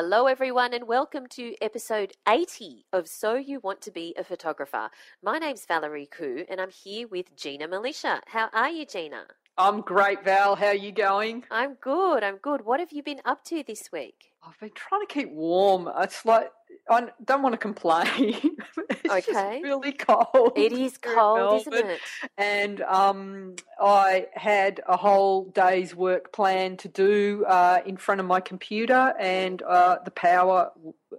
[0.00, 4.90] Hello, everyone, and welcome to episode 80 of So You Want to Be a Photographer.
[5.24, 8.20] My name's Valerie Khoo, and I'm here with Gina Milicia.
[8.28, 9.24] How are you, Gina?
[9.56, 10.54] I'm great, Val.
[10.54, 11.42] How are you going?
[11.50, 12.22] I'm good.
[12.22, 12.64] I'm good.
[12.64, 14.30] What have you been up to this week?
[14.46, 15.90] I've been trying to keep warm.
[15.98, 16.52] It's like
[16.90, 18.06] I don't want to complain.
[19.04, 19.32] it's Okay.
[19.32, 20.52] just really cold.
[20.56, 22.00] It is cold, isn't it?
[22.36, 28.26] And um, I had a whole day's work planned to do uh, in front of
[28.26, 30.70] my computer, and uh, the power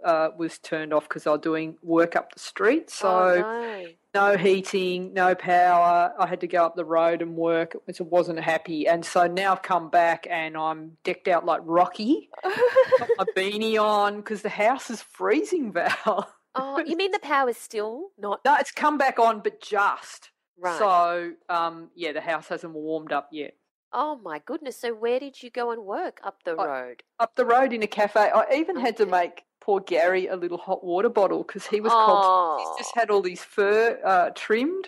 [0.03, 2.89] uh, was turned off because I was doing work up the street.
[2.89, 3.85] So oh, no.
[4.13, 6.13] No heating, no power.
[6.19, 7.75] I had to go up the road and work.
[7.87, 12.29] It wasn't happy, and so now I've come back and I'm decked out like Rocky.
[12.43, 16.31] Got my beanie on because the house is freezing, Val.
[16.55, 20.31] oh, you mean the power's still not No, it's come back on, but just.
[20.57, 20.77] right?
[20.79, 23.53] So, um, yeah, the house hasn't warmed up yet.
[23.93, 24.77] oh, my goodness.
[24.79, 27.03] So, where did you go and work up the I- road?
[27.19, 30.57] Up the road in a cafe, I even had to make poor Gary a little
[30.57, 32.23] hot water bottle because he was cold.
[32.23, 32.57] Oh.
[32.57, 34.87] He's just had all these fur uh, trimmed,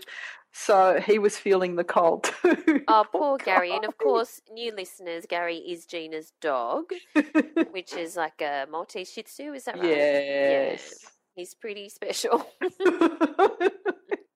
[0.51, 2.81] so he was feeling the cold too.
[2.87, 3.75] Oh, poor Gary.
[3.75, 6.85] And of course, new listeners, Gary is Gina's dog,
[7.69, 9.53] which is like a Maltese Shih Tzu.
[9.53, 9.85] Is that right?
[9.85, 11.05] yes.
[11.35, 12.47] He's pretty special.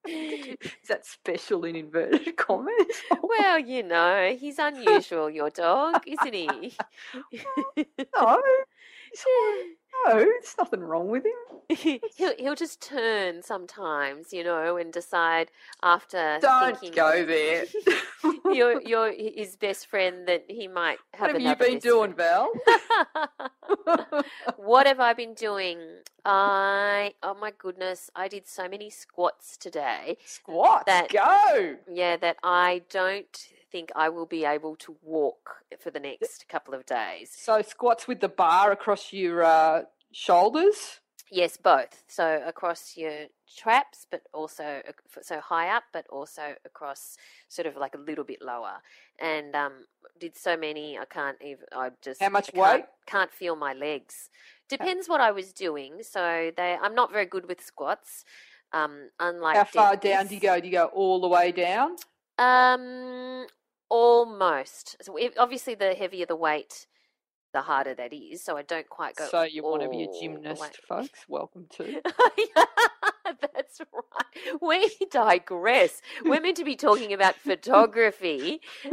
[0.08, 2.70] Is that special in inverted commas?
[3.20, 6.76] well, you know, he's unusual, your dog, isn't he?
[8.14, 8.40] no,
[10.08, 11.32] no, there's nothing wrong with him.
[12.16, 15.50] he'll he'll just turn sometimes, you know, and decide
[15.82, 17.64] after Don't thinking go there.
[18.52, 22.48] you're you're his best friend that he might have what have you been doing, friend.
[22.66, 24.12] Val?
[24.56, 25.78] what have I been doing?
[26.24, 30.18] I oh my goodness, I did so many squats today.
[30.24, 31.76] Squats, That- go.
[31.92, 36.74] Yeah, that I don't think I will be able to walk for the next couple
[36.74, 37.32] of days.
[37.36, 39.82] So squats with the bar across your uh,
[40.16, 41.00] shoulders.
[41.30, 42.04] Yes, both.
[42.08, 43.26] So across your
[43.58, 44.80] traps, but also
[45.22, 47.16] so high up, but also across
[47.48, 48.76] sort of like a little bit lower.
[49.20, 49.72] And um,
[50.20, 50.96] did so many.
[50.98, 51.66] I can't even.
[51.72, 52.84] I just How much I can't, weight?
[53.06, 54.30] Can't feel my legs.
[54.68, 55.98] Depends what I was doing.
[56.02, 56.78] So they.
[56.80, 58.24] I'm not very good with squats.
[58.72, 60.60] Um, unlike How far down do you go?
[60.60, 61.96] Do you go all the way down?
[62.38, 63.46] Um,
[63.88, 64.96] almost.
[65.02, 66.86] So obviously, the heavier the weight,
[67.56, 68.42] the harder that is.
[68.42, 69.26] So I don't quite go.
[69.28, 70.68] so you want to be a gymnast, way.
[70.86, 71.20] folks?
[71.26, 72.02] Welcome to.
[73.24, 74.60] That's right.
[74.60, 76.02] We digress.
[76.22, 78.60] We're meant to be talking about photography.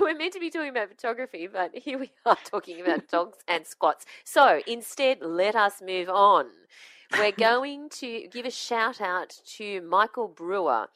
[0.00, 3.64] We're meant to be talking about photography, but here we are talking about dogs and
[3.64, 4.06] squats.
[4.24, 6.46] So instead, let us move on.
[7.12, 10.88] We're going to give a shout out to Michael Brewer.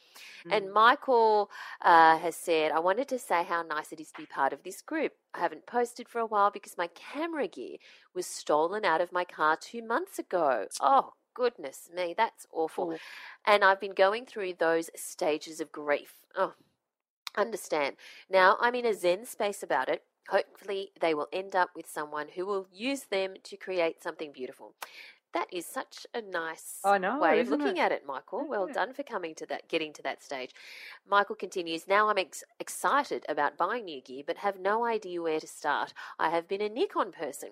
[0.47, 0.56] Mm.
[0.56, 1.50] And Michael
[1.82, 4.62] uh, has said, I wanted to say how nice it is to be part of
[4.62, 5.12] this group.
[5.34, 7.76] I haven't posted for a while because my camera gear
[8.15, 10.66] was stolen out of my car two months ago.
[10.81, 12.92] Oh, goodness me, that's awful.
[12.94, 12.98] Oh.
[13.47, 16.15] And I've been going through those stages of grief.
[16.37, 16.54] Oh,
[17.37, 17.97] understand.
[18.28, 20.03] Now I'm in a Zen space about it.
[20.28, 24.75] Hopefully, they will end up with someone who will use them to create something beautiful.
[25.33, 27.81] That is such a nice know, way of looking it?
[27.81, 28.47] at it, Michael.
[28.49, 28.75] Well Yeah.
[28.75, 30.55] done for coming to that, getting to that stage.
[31.09, 35.41] Michael continues, Now I'm ex- excited about buying new gear, but have no idea where
[35.41, 35.93] to start.
[36.19, 37.51] I have been a Nikon person,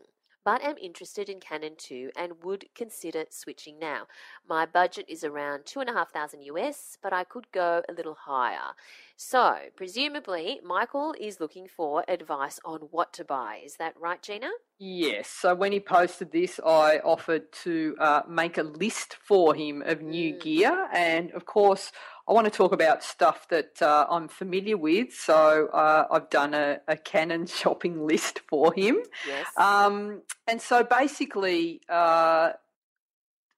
[0.48, 4.06] but am interested in Canon too and would consider switching now.
[4.48, 7.92] My budget is around two and a half thousand US, but I could go a
[7.92, 8.72] little higher.
[9.14, 13.60] So, presumably, Michael is looking for advice on what to buy.
[13.62, 14.48] Is that right, Gina?
[14.78, 15.28] Yes.
[15.28, 20.00] So when he posted this, I offered to uh, make a list for him of
[20.00, 20.40] new Mm.
[20.40, 20.88] gear.
[20.94, 21.92] And of course,
[22.28, 25.14] I want to talk about stuff that uh, I'm familiar with.
[25.14, 28.98] So uh, I've done a, a Canon shopping list for him.
[29.26, 29.46] Yes.
[29.56, 32.52] Um, and so basically, uh,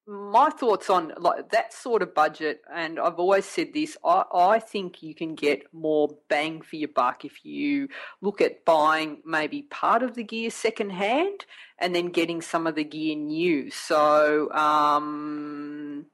[0.07, 3.97] my thoughts on like that sort of budget, and I've always said this.
[4.05, 7.89] I, I think you can get more bang for your buck if you
[8.21, 11.45] look at buying maybe part of the gear second hand
[11.77, 13.69] and then getting some of the gear new.
[13.69, 14.49] So.
[14.53, 16.05] Um,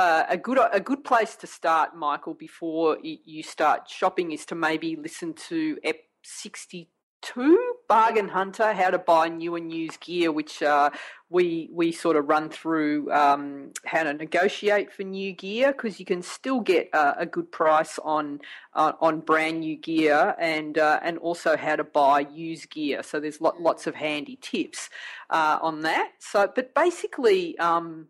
[0.00, 4.54] uh, a good a good place to start, Michael, before you start shopping is to
[4.54, 6.88] maybe listen to Ep sixty
[7.22, 10.88] two bargain hunter how to buy new and used gear which uh,
[11.28, 16.06] we we sort of run through um, how to negotiate for new gear because you
[16.06, 18.40] can still get uh, a good price on
[18.72, 23.02] uh, on brand new gear and uh, and also how to buy used gear.
[23.02, 24.88] So there's lot, lots of handy tips
[25.28, 26.12] uh, on that.
[26.20, 28.06] So but basically um,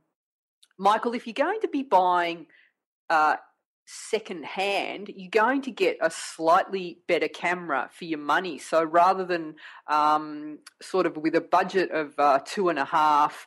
[0.80, 2.46] Michael if you're going to be buying
[3.10, 3.36] uh,
[3.84, 8.56] second hand, you're going to get a slightly better camera for your money.
[8.56, 9.56] So rather than
[9.88, 13.46] um, sort of with a budget of uh, two and a half,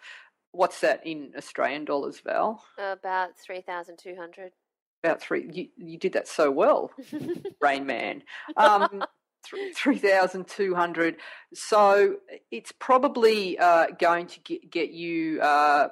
[0.52, 2.64] what's that in Australian dollars, Val?
[2.78, 4.52] About 3,200.
[5.04, 5.50] About three.
[5.52, 6.92] You, you did that so well,
[7.62, 8.22] Rain Man.
[8.58, 9.04] Um,
[9.76, 11.16] 3,200.
[11.56, 12.18] So
[12.52, 15.88] it's probably uh, going to get, get you uh,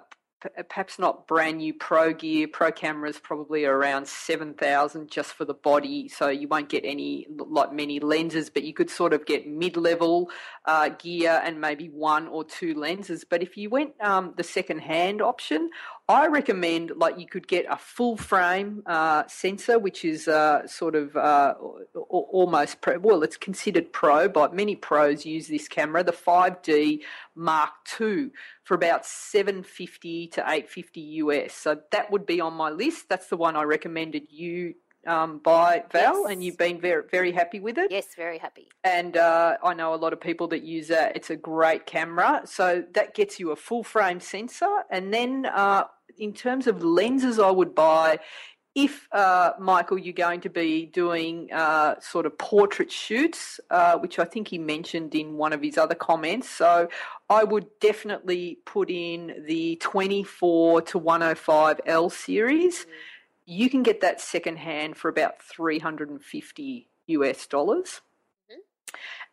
[0.69, 2.47] perhaps not brand new pro gear.
[2.47, 7.27] Pro cameras probably around seven thousand just for the body, so you won't get any
[7.29, 10.29] like many lenses, but you could sort of get mid-level
[10.65, 13.23] uh, gear and maybe one or two lenses.
[13.23, 15.69] But if you went um, the second-hand option,
[16.07, 20.95] I recommend like you could get a full frame uh, sensor, which is uh, sort
[20.95, 21.53] of uh,
[22.09, 22.99] almost pro.
[22.99, 27.01] Well, it's considered pro, but many pros use this camera, the 5D
[27.35, 28.31] Mark II,
[28.63, 31.53] for about 750 to 850 US.
[31.53, 33.07] So that would be on my list.
[33.07, 34.75] That's the one I recommended you
[35.07, 36.31] um, by Val, yes.
[36.31, 37.91] and you've been very very happy with it.
[37.91, 38.69] Yes, very happy.
[38.83, 41.15] And uh, I know a lot of people that use that.
[41.15, 45.85] It's a great camera, so that gets you a full frame sensor, and then uh,
[46.17, 48.19] in terms of lenses, I would buy.
[48.73, 54.17] If uh, Michael, you're going to be doing uh, sort of portrait shoots, uh, which
[54.17, 56.87] I think he mentioned in one of his other comments, so
[57.29, 62.85] I would definitely put in the 24 to 105 L series.
[62.85, 62.89] Mm
[63.45, 68.01] you can get that secondhand for about 350 US dollars.
[68.51, 68.59] Mm-hmm.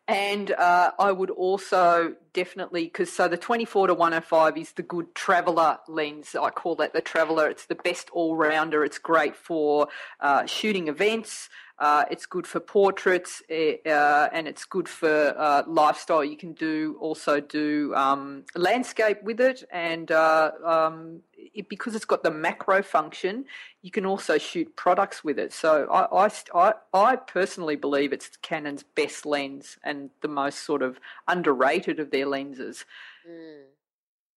[0.09, 5.15] And uh, I would also definitely, because so the 24 to 105 is the good
[5.15, 6.35] traveller lens.
[6.41, 7.49] I call that the traveller.
[7.49, 8.85] It's the best all rounder.
[8.85, 9.89] It's great for
[10.21, 11.49] uh, shooting events.
[11.79, 16.25] Uh, it's good for portraits eh, uh, and it's good for uh, lifestyle.
[16.25, 22.05] You can do also do um, landscape with it, and uh, um, it, because it's
[22.05, 23.45] got the macro function,
[23.83, 25.53] you can also shoot products with it.
[25.53, 30.83] So I, I, I, I personally believe it's Canon's best lens and the most sort
[30.83, 30.99] of
[31.29, 32.85] underrated of their lenses.
[33.29, 33.63] Mm.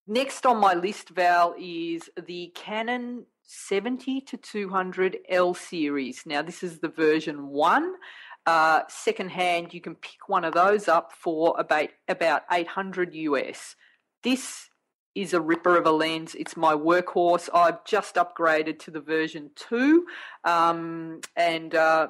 [0.07, 6.24] Next on my list, Val, is the Canon 70 to 200 L series.
[6.25, 7.95] Now, this is the version one.
[8.45, 13.75] Uh, secondhand, you can pick one of those up for about about 800 US.
[14.24, 14.69] This
[15.15, 16.33] is a ripper of a lens.
[16.33, 17.50] It's my workhorse.
[17.53, 20.06] I've just upgraded to the version two,
[20.45, 22.07] um, and uh,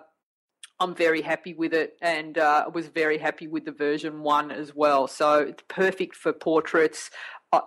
[0.80, 4.76] I'm very happy with it, and uh, was very happy with the version one as
[4.76, 5.08] well.
[5.08, 7.10] So it's perfect for portraits.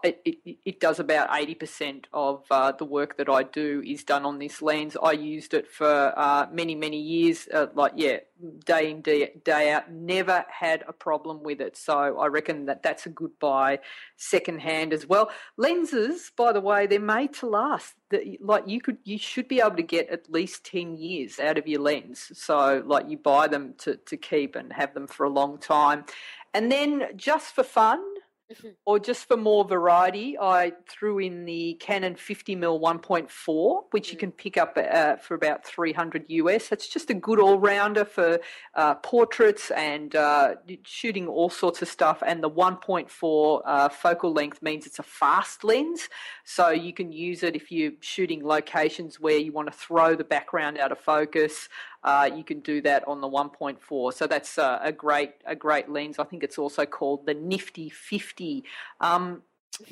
[0.02, 4.24] It, it, it, does about 80% of uh, the work that I do is done
[4.24, 4.96] on this lens.
[5.02, 8.20] I used it for uh, many, many years, uh, like, yeah,
[8.64, 11.76] day in, day, day out, never had a problem with it.
[11.76, 13.80] So I reckon that that's a good buy
[14.16, 15.30] secondhand as well.
[15.58, 17.94] Lenses, by the way, they're made to last.
[18.40, 21.68] Like you could, you should be able to get at least 10 years out of
[21.68, 22.30] your lens.
[22.32, 26.06] So like you buy them to, to keep and have them for a long time.
[26.54, 28.00] And then just for fun,
[28.52, 28.68] Mm-hmm.
[28.86, 34.20] Or just for more variety, I threw in the Canon 50mm 1.4, which you mm.
[34.20, 36.68] can pick up uh, for about 300 US.
[36.68, 38.40] That's just a good all rounder for
[38.74, 42.22] uh, portraits and uh, shooting all sorts of stuff.
[42.26, 46.10] And the 1.4 uh, focal length means it's a fast lens,
[46.44, 50.24] so you can use it if you're shooting locations where you want to throw the
[50.24, 51.70] background out of focus.
[52.04, 54.12] Uh, you can do that on the 1.4.
[54.12, 56.18] So that's uh, a great a great lens.
[56.18, 58.64] I think it's also called the Nifty 50.
[59.00, 59.42] Um,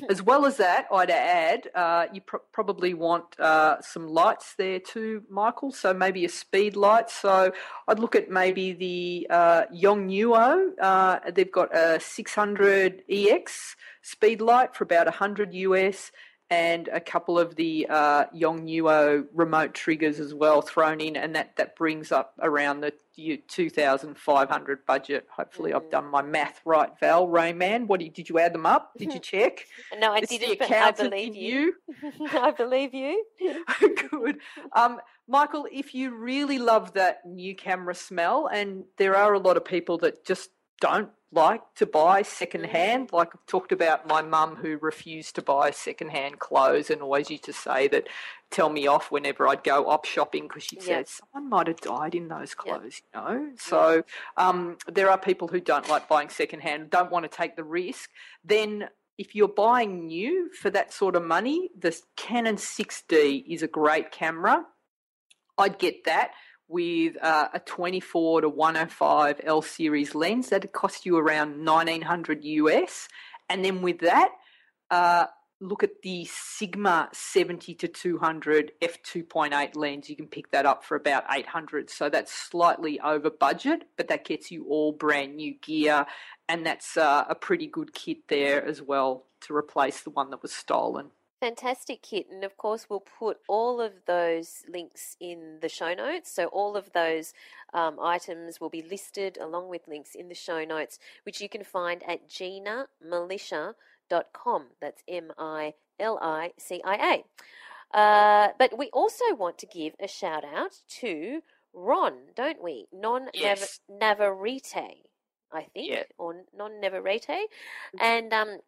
[0.09, 4.79] as well as that, I'd add uh, you pr- probably want uh, some lights there
[4.79, 5.71] too, Michael.
[5.71, 7.09] So maybe a speed light.
[7.09, 7.51] So
[7.87, 10.71] I'd look at maybe the uh, Yongnuo.
[10.81, 16.11] Uh, they've got a 600 EX speed light for about 100 US
[16.49, 21.55] and a couple of the uh, Yongnuo remote triggers as well thrown in, and that,
[21.55, 22.93] that brings up around the
[23.47, 25.27] 2,500 budget.
[25.35, 25.75] Hopefully, mm.
[25.75, 27.27] I've done my math right, Val.
[27.27, 28.91] Rain Man, what did, did you add them up?
[28.97, 29.65] Did you check?
[29.97, 31.75] no, I didn't, but I believe you.
[32.01, 32.27] you.
[32.31, 33.23] I believe you.
[34.11, 34.39] Good.
[34.73, 39.57] Um, Michael, if you really love that new camera smell, and there are a lot
[39.57, 40.49] of people that just
[40.81, 43.11] don't like to buy secondhand.
[43.11, 47.45] Like I've talked about my mum who refused to buy secondhand clothes and always used
[47.45, 48.07] to say that
[48.51, 52.15] tell me off whenever I'd go op shopping because she said someone might have died
[52.15, 53.51] in those clothes, you know.
[53.57, 54.03] So
[54.37, 58.09] um, there are people who don't like buying secondhand, don't want to take the risk.
[58.43, 63.67] Then if you're buying new for that sort of money, the Canon 6D is a
[63.67, 64.65] great camera.
[65.57, 66.31] I'd get that
[66.73, 70.49] with uh, a 24 to 105 L series lens.
[70.49, 73.07] That'd cost you around 1900 US.
[73.47, 74.31] And then with that,
[74.89, 75.27] uh,
[75.61, 80.09] look at the Sigma 70 to 200 f2.8 lens.
[80.09, 81.91] You can pick that up for about 800.
[81.91, 86.07] So that's slightly over budget, but that gets you all brand new gear.
[86.49, 90.41] And that's uh, a pretty good kit there as well to replace the one that
[90.41, 91.11] was stolen.
[91.43, 96.31] Fantastic kit, and of course, we'll put all of those links in the show notes.
[96.31, 97.33] So, all of those
[97.73, 101.65] um, items will be listed along with links in the show notes, which you can
[101.65, 104.67] find at ginamilicia.com.
[104.79, 107.25] That's M I L I C I A.
[107.97, 111.41] Uh, but we also want to give a shout out to
[111.73, 112.87] Ron, don't we?
[112.93, 113.81] Non yes.
[113.89, 115.09] Navarrete,
[115.51, 116.03] I think, yeah.
[116.17, 117.27] or non Navarrete.
[117.27, 117.97] Mm-hmm.
[117.99, 118.59] And um,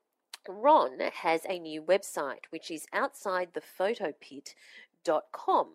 [0.48, 5.68] Ron has a new website which is outsidethephoto.pit.com.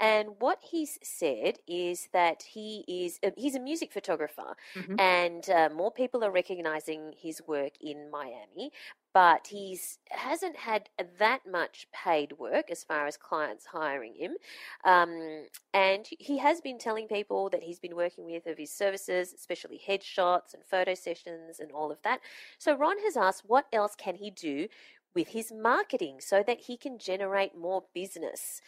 [0.00, 4.98] And what he's said is that he is uh, he's a music photographer, mm-hmm.
[4.98, 8.72] and uh, more people are recognizing his work in Miami
[9.12, 10.88] but he's hasn't had
[11.18, 14.36] that much paid work as far as clients hiring him.
[14.84, 19.32] Um, and he has been telling people that he's been working with of his services,
[19.32, 22.20] especially headshots and photo sessions and all of that.
[22.58, 24.68] So Ron has asked, what else can he do
[25.14, 28.62] with his marketing so that he can generate more business?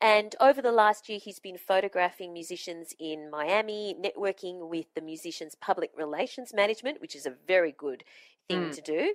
[0.00, 5.54] And over the last year, he's been photographing musicians in Miami, networking with the musicians'
[5.56, 8.04] public relations management, which is a very good
[8.48, 8.74] thing mm.
[8.74, 9.14] to do.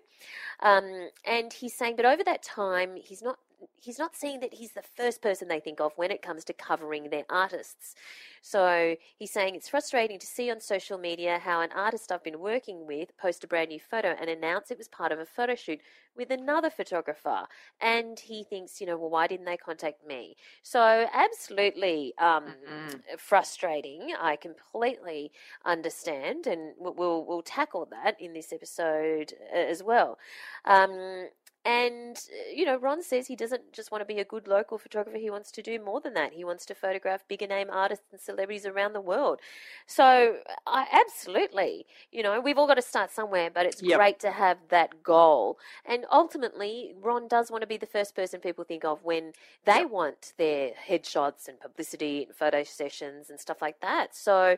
[0.61, 3.39] Um, and he's saying that over that time, he's not
[3.75, 6.53] he's not seeing that he's the first person they think of when it comes to
[6.53, 7.96] covering their artists.
[8.41, 12.39] So he's saying it's frustrating to see on social media how an artist I've been
[12.39, 15.55] working with post a brand new photo and announce it was part of a photo
[15.55, 15.79] shoot
[16.15, 17.43] with another photographer.
[17.82, 20.36] And he thinks, you know, well, why didn't they contact me?
[20.62, 22.98] So absolutely um, mm-hmm.
[23.17, 24.13] frustrating.
[24.20, 25.32] I completely
[25.65, 30.17] understand, and we'll we'll tackle that in this episode uh, as well.
[30.65, 31.29] Um,
[31.65, 34.77] and, uh, you know, Ron says he doesn't just want to be a good local
[34.77, 36.34] photographer, he wants to do more than that.
[36.34, 39.39] He wants to photograph bigger name artists and celebrities around the world.
[39.86, 43.98] So, I absolutely, you know, we've all got to start somewhere, but it's yep.
[43.98, 45.58] great to have that goal.
[45.86, 49.32] And ultimately, Ron does want to be the first person people think of when
[49.65, 49.89] they yep.
[49.89, 54.15] want their headshots and publicity and photo sessions and stuff like that.
[54.15, 54.58] So,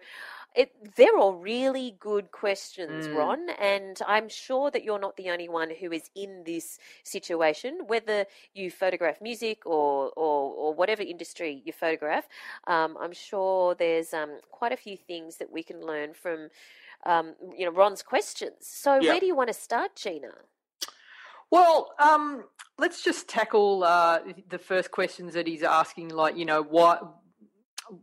[0.56, 3.16] it, they're all really good questions, mm.
[3.16, 7.82] Ron, and I'm sure that you're not the only one who is in this situation.
[7.88, 12.28] Whether you photograph music or or, or whatever industry you photograph,
[12.68, 16.50] um, I'm sure there's um, quite a few things that we can learn from,
[17.06, 18.56] um, you know, Ron's questions.
[18.62, 20.32] So, where do you want to start, Gina?
[21.52, 22.46] Well, um,
[22.78, 24.20] let's just tackle uh,
[24.50, 27.02] the first questions that he's asking, like you know, what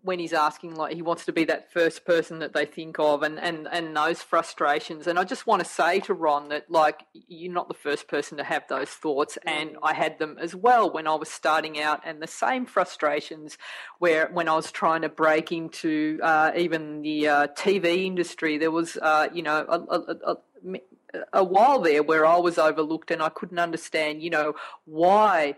[0.03, 3.23] when he's asking like he wants to be that first person that they think of
[3.23, 5.07] and and and those frustrations.
[5.07, 8.39] And i just want to say to ron that like you're not the first person
[8.39, 12.01] to have those thoughts and i had them as well when i was starting out
[12.05, 13.59] and the same frustrations
[13.99, 18.71] where when i was trying to break into uh, even the uh, tv industry there
[18.71, 20.37] was uh, you know a, a, a
[21.33, 25.57] a while there where I was overlooked and I couldn't understand, you know, why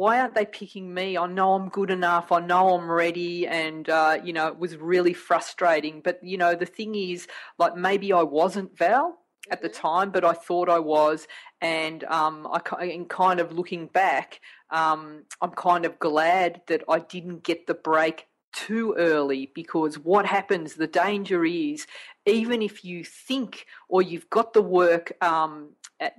[0.00, 1.18] why aren't they picking me?
[1.18, 2.32] I know I'm good enough.
[2.32, 3.46] I know I'm ready.
[3.46, 6.00] And, uh, you know, it was really frustrating.
[6.00, 7.28] But, you know, the thing is,
[7.58, 9.18] like, maybe I wasn't Val
[9.50, 9.86] at the mm-hmm.
[9.86, 11.28] time, but I thought I was.
[11.60, 14.40] And um, I, in kind of looking back,
[14.70, 20.24] um, I'm kind of glad that I didn't get the break too early because what
[20.24, 21.86] happens, the danger is,
[22.24, 25.74] even if you think or you've got the work um,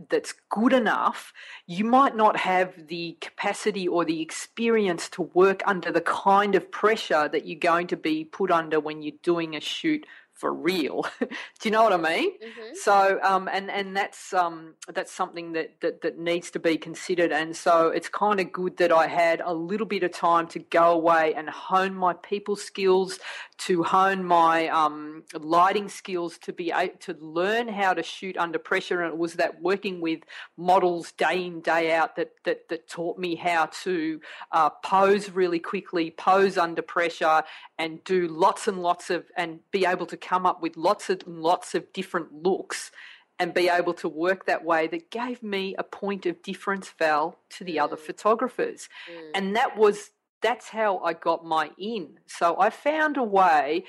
[0.09, 1.33] that's good enough,
[1.65, 6.71] you might not have the capacity or the experience to work under the kind of
[6.71, 10.05] pressure that you're going to be put under when you're doing a shoot
[10.41, 11.05] for real.
[11.19, 11.27] Do
[11.63, 12.31] you know what I mean?
[12.31, 12.74] Mm-hmm.
[12.74, 17.31] So, um, and and that's um, that's something that, that that needs to be considered.
[17.31, 20.60] And so, it's kind of good that I had a little bit of time to
[20.60, 23.19] go away and hone my people skills,
[23.60, 28.57] to hone my um, lighting skills, to be able to learn how to shoot under
[28.57, 29.03] pressure.
[29.03, 30.21] And it was that working with
[30.57, 34.19] models day in day out that that that taught me how to
[34.51, 37.43] uh, pose really quickly, pose under pressure,
[37.77, 41.21] and do lots and lots of and be able to come up with lots and
[41.27, 42.89] lots of different looks
[43.38, 47.38] and be able to work that way that gave me a point of difference, Val,
[47.50, 48.05] to the other Mm.
[48.07, 48.88] photographers.
[49.11, 49.31] Mm.
[49.35, 50.11] And that was
[50.41, 52.05] that's how I got my in.
[52.25, 53.83] So I found a way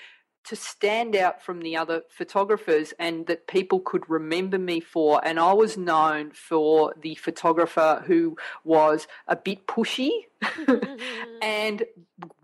[0.44, 5.20] to stand out from the other photographers and that people could remember me for.
[5.24, 10.10] And I was known for the photographer who was a bit pushy
[11.42, 11.84] and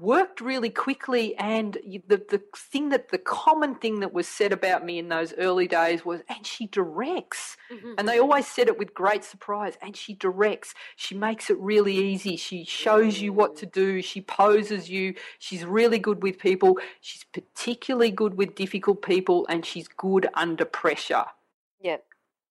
[0.00, 1.36] worked really quickly.
[1.36, 5.32] And the, the thing that the common thing that was said about me in those
[5.34, 7.56] early days was, and she directs.
[7.72, 7.94] Mm-hmm.
[7.98, 9.74] And they always said it with great surprise.
[9.82, 10.74] And she directs.
[10.96, 12.36] She makes it really easy.
[12.36, 14.02] She shows you what to do.
[14.02, 15.14] She poses you.
[15.38, 16.78] She's really good with people.
[17.00, 19.46] She's particularly good with difficult people.
[19.48, 21.26] And she's good under pressure.
[21.80, 22.04] Yep.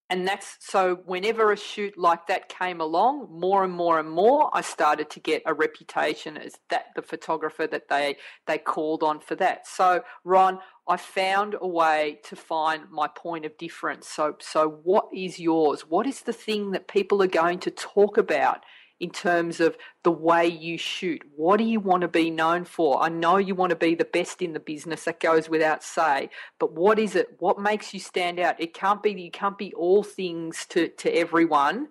[0.09, 4.49] And that's so whenever a shoot like that came along, more and more and more,
[4.53, 9.19] I started to get a reputation as that the photographer that they they called on
[9.19, 9.67] for that.
[9.67, 14.07] So Ron, I found a way to find my point of difference.
[14.07, 15.81] So so what is yours?
[15.81, 18.63] What is the thing that people are going to talk about
[18.99, 21.21] in terms of the way you shoot?
[21.35, 23.01] What do you want to be known for?
[23.01, 26.29] I know you want to be the best in the business, that goes without say,
[26.59, 27.35] but what is it?
[27.39, 28.59] What makes you stand out?
[28.59, 31.89] It can't be you can't be all things to, to everyone.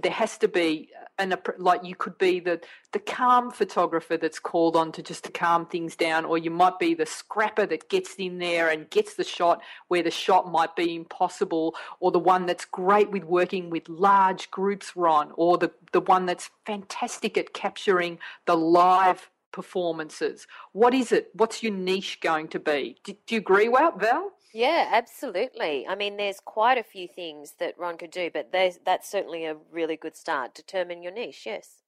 [0.00, 2.60] There has to be an like you could be the
[2.92, 6.78] the calm photographer that's called on to just to calm things down, or you might
[6.78, 10.74] be the scrapper that gets in there and gets the shot where the shot might
[10.76, 15.72] be impossible, or the one that's great with working with large groups, Ron, or the
[15.92, 20.46] the one that's fantastic at capturing the live performances.
[20.72, 21.30] What is it?
[21.32, 22.98] What's your niche going to be?
[23.04, 24.32] Do, do you agree, Val?
[24.56, 25.86] Yeah, absolutely.
[25.86, 29.58] I mean, there's quite a few things that Ron could do, but that's certainly a
[29.70, 30.54] really good start.
[30.54, 31.82] Determine your niche, yes.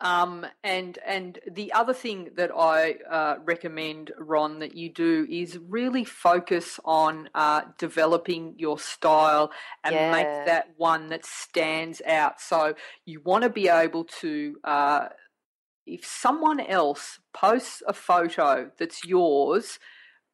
[0.00, 5.58] Um, and and the other thing that I uh, recommend, Ron, that you do is
[5.58, 9.50] really focus on uh, developing your style
[9.84, 10.10] and Yeah.
[10.10, 12.40] make that one that stands out.
[12.40, 14.56] So you want to be able to.
[14.64, 15.08] Uh,
[15.86, 19.78] if someone else posts a photo that's yours,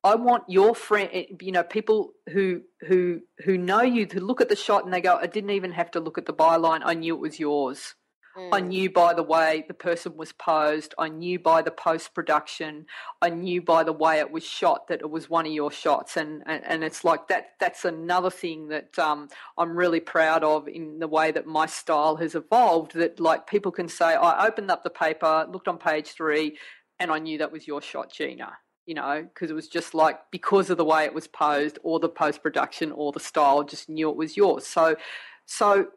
[0.07, 4.49] I want your friend, you know, people who who who know you to look at
[4.49, 6.83] the shot and they go, "I didn't even have to look at the byline.
[6.85, 7.97] I knew it was yours."
[8.53, 8.67] I Mm.
[8.69, 10.95] knew by the way the person was posed.
[10.99, 12.87] I knew by the post production.
[13.23, 16.17] I knew by the way it was shot that it was one of your shots.
[16.17, 17.45] And and, and it's like that.
[17.59, 22.17] That's another thing that um, I'm really proud of in the way that my style
[22.17, 22.93] has evolved.
[22.95, 26.59] That like people can say, I opened up the paper, looked on page three,
[27.01, 28.59] and I knew that was your shot, Gina.
[28.87, 31.99] You know, because it was just like because of the way it was posed, or
[31.99, 34.67] the post production, or the style, just knew it was yours.
[34.67, 34.97] So,
[35.45, 35.89] so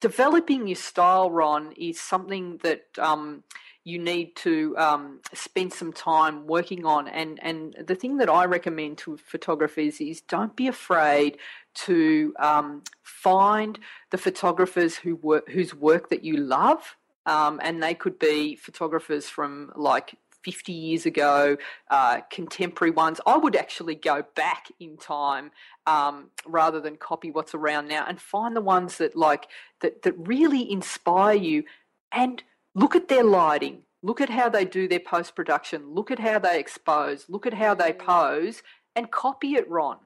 [0.00, 3.42] developing your style, Ron, is something that um,
[3.84, 7.08] you need to um, spend some time working on.
[7.08, 11.38] And, and the thing that I recommend to photographers is don't be afraid
[11.86, 13.78] to um, find
[14.10, 16.96] the photographers who work, whose work that you love.
[17.24, 20.16] Um, and they could be photographers from like
[20.48, 21.58] 50 years ago,
[21.90, 23.20] uh, contemporary ones.
[23.26, 25.50] I would actually go back in time
[25.86, 29.48] um, rather than copy what's around now and find the ones that like
[29.82, 31.64] that that really inspire you
[32.12, 32.42] and
[32.74, 36.38] look at their lighting look at how they do their post production look at how
[36.38, 37.98] they expose look at how they Mm.
[38.06, 38.62] pose
[38.96, 39.98] and copy it ron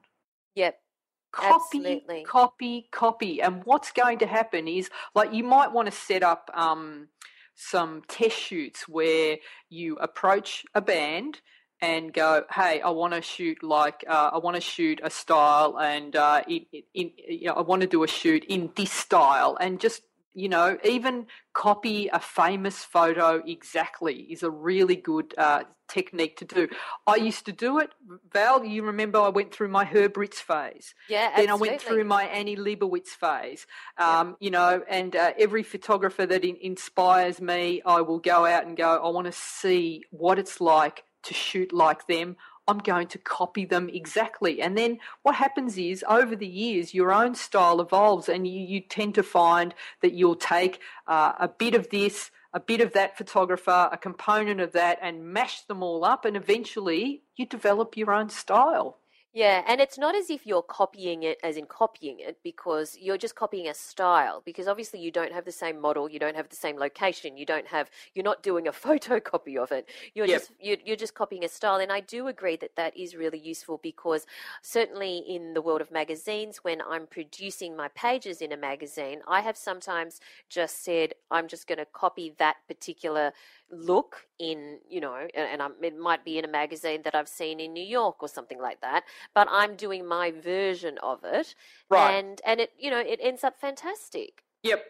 [0.55, 0.79] Yep.
[1.31, 2.23] copy Absolutely.
[2.23, 6.49] copy copy and what's going to happen is like you might want to set up
[6.53, 7.07] um,
[7.55, 9.37] some test shoots where
[9.69, 11.41] you approach a band
[11.81, 15.77] and go, hey, I want to shoot like uh, I want to shoot a style,
[15.79, 19.57] and uh, in, in, you know, I want to do a shoot in this style,
[19.59, 20.01] and just
[20.33, 26.45] you know, even copy a famous photo exactly is a really good uh, technique to
[26.45, 26.67] do.
[27.05, 27.91] I used to do it,
[28.31, 28.63] Val.
[28.65, 30.95] You remember I went through my Herb Ritts phase.
[31.09, 33.67] Yeah, Then I went through my Annie Leibovitz phase,
[33.99, 34.19] Yeah.
[34.21, 38.65] um, you know, and uh, every photographer that in- inspires me, I will go out
[38.65, 42.35] and go, I want to see what it's like to shoot like them.
[42.67, 44.61] I'm going to copy them exactly.
[44.61, 48.79] And then what happens is over the years, your own style evolves and you, you
[48.79, 53.17] tend to find that you'll take uh, a bit of this, a bit of that
[53.17, 56.23] photographer, a component of that, and mash them all up.
[56.23, 58.99] And eventually you develop your own style.
[59.35, 63.17] Yeah, and it's not as if you're copying it as in copying it because you're
[63.17, 66.49] just copying a style because obviously you don't have the same model, you don't have
[66.49, 69.89] the same location, you don't have you're not doing a photocopy of it.
[70.13, 70.43] You're Yep.
[70.43, 73.39] just you're, you're just copying a style and I do agree that that is really
[73.39, 74.27] useful because
[74.61, 79.41] certainly in the world of magazines when I'm producing my pages in a magazine, I
[79.41, 83.31] have sometimes just said I'm just going to copy that particular
[83.71, 87.73] look in, you know, and, it might be in a magazine that I've seen in
[87.73, 89.03] New York or something like that
[89.35, 91.55] but I'm doing my version of it,
[91.89, 92.13] Right.
[92.15, 94.43] and and it you know it ends up fantastic.
[94.63, 94.85] Yep.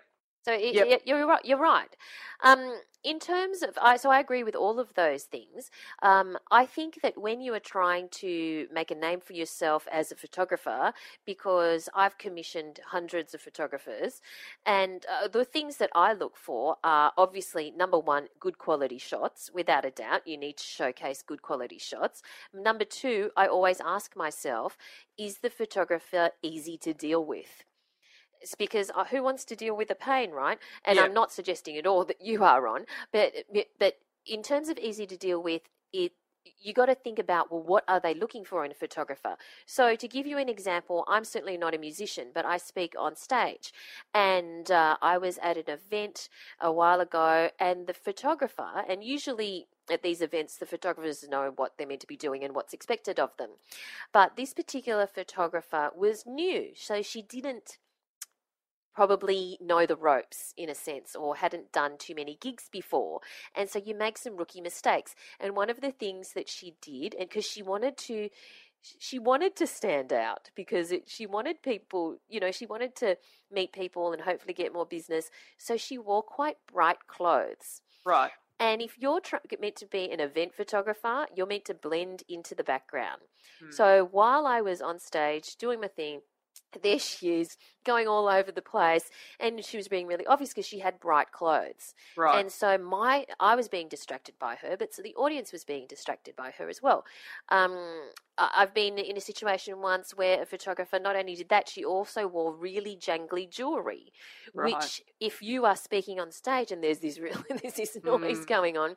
[0.45, 0.87] So it, Yep.
[0.87, 1.43] it- you're right.
[1.45, 1.95] You're right.
[2.43, 5.71] Um, in terms of, I, so I agree with all of those things.
[6.01, 10.11] Um, I think that when you are trying to make a name for yourself as
[10.11, 10.93] a photographer,
[11.25, 14.21] because I've commissioned hundreds of photographers,
[14.65, 19.49] and uh, the things that I look for are obviously number one, good quality shots.
[19.53, 22.21] Without a doubt, you need to showcase good quality shots.
[22.53, 24.77] Number two, I always ask myself,
[25.17, 27.63] is the photographer easy to deal with?
[28.43, 30.59] It's because uh, who wants to deal with the pain, right?
[30.85, 31.05] And Yeah.
[31.05, 33.33] I'm not suggesting at all that you are on, but
[33.79, 36.13] but in terms of easy to deal with, it
[36.61, 39.37] you got to think about well, what are they looking for in a photographer?
[39.65, 43.15] So to give you an example, I'm certainly not a musician, but I speak on
[43.15, 43.73] stage,
[44.13, 46.29] and uh, I was at an event
[46.59, 51.77] a while ago, and the photographer, and usually at these events, the photographers know what
[51.77, 53.51] they're meant to be doing and what's expected of them.
[54.13, 57.77] But this particular photographer was new, so she didn't
[58.93, 63.21] probably know the ropes in a sense or hadn't done too many gigs before.
[63.55, 65.15] And so you make some rookie mistakes.
[65.39, 68.29] And one of the things that she did, and because she wanted to,
[68.99, 73.17] she wanted to stand out because it, she wanted people, you know, she wanted to
[73.51, 75.29] meet people and hopefully get more business.
[75.57, 77.81] So she wore quite bright clothes.
[78.05, 78.31] Right.
[78.59, 82.55] And if you're tr- meant to be an event photographer, you're meant to blend into
[82.55, 83.21] the background.
[83.59, 83.71] Hmm.
[83.71, 86.21] So while I was on stage doing my thing,
[86.81, 90.65] there she is going all over the place and she was being really obvious because
[90.65, 92.39] she had bright clothes Right.
[92.39, 95.85] and so my i was being distracted by her but so the audience was being
[95.87, 97.05] distracted by her as well
[97.49, 97.77] um,
[98.37, 102.27] i've been in a situation once where a photographer not only did that she also
[102.27, 104.11] wore really jangly jewelry
[104.55, 104.73] Right.
[104.73, 108.47] which if you are speaking on stage and there's this real there's this noise Mm.
[108.47, 108.95] going on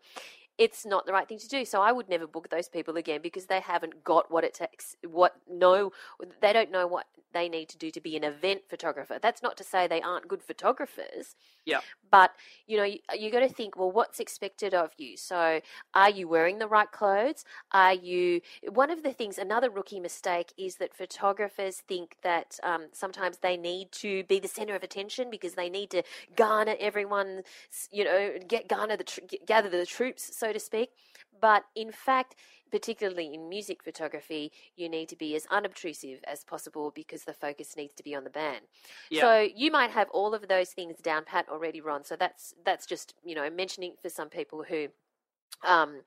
[0.59, 1.65] it's not the right thing to do.
[1.65, 4.97] So I would never book those people again because they haven't got what it takes.
[5.07, 5.93] What no,
[6.41, 9.19] they don't know what they need to do to be an event photographer.
[9.21, 11.35] That's not to say they aren't good photographers.
[11.67, 11.83] Yep.
[12.11, 12.33] But
[12.67, 13.77] you know, you, you got to think.
[13.77, 15.17] Well, what's expected of you?
[15.17, 15.61] So,
[15.95, 17.45] are you wearing the right clothes?
[17.73, 18.41] Are you?
[18.73, 23.57] One of the things, another rookie mistake is that photographers think that um, sometimes they
[23.57, 26.03] need to be the center of attention because they need to
[26.37, 27.43] garner everyone,
[27.91, 30.91] you know, get garner the tr- gather the troops, so to speak.
[31.41, 32.37] But in fact,
[32.71, 37.77] particularly in music photography, you need to be as unobtrusive as possible because the focus
[37.77, 38.63] needs to be on the band.
[39.11, 39.23] Yeah.
[39.23, 42.05] So you might have all of those things down pat already, Ron.
[42.05, 44.89] So that's that's just you know mentioning for some people who.
[45.67, 46.03] Um,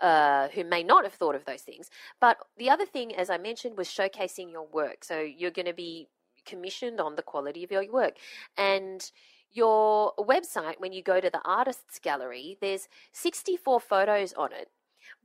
[0.00, 1.90] uh, who may not have thought of those things.
[2.20, 5.04] But the other thing, as I mentioned, was showcasing your work.
[5.04, 6.08] So you're going to be
[6.46, 8.14] commissioned on the quality of your work.
[8.56, 9.10] And
[9.52, 14.70] your website, when you go to the artists gallery, there's 64 photos on it.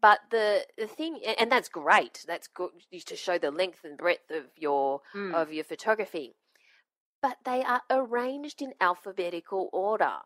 [0.01, 2.23] But the, the thing, and- that's great.
[2.27, 2.71] That's good
[3.05, 5.33] to show the length and breadth of your Mm.
[5.33, 6.35] of your photography.
[7.21, 10.17] But they are arranged in alphabetical order,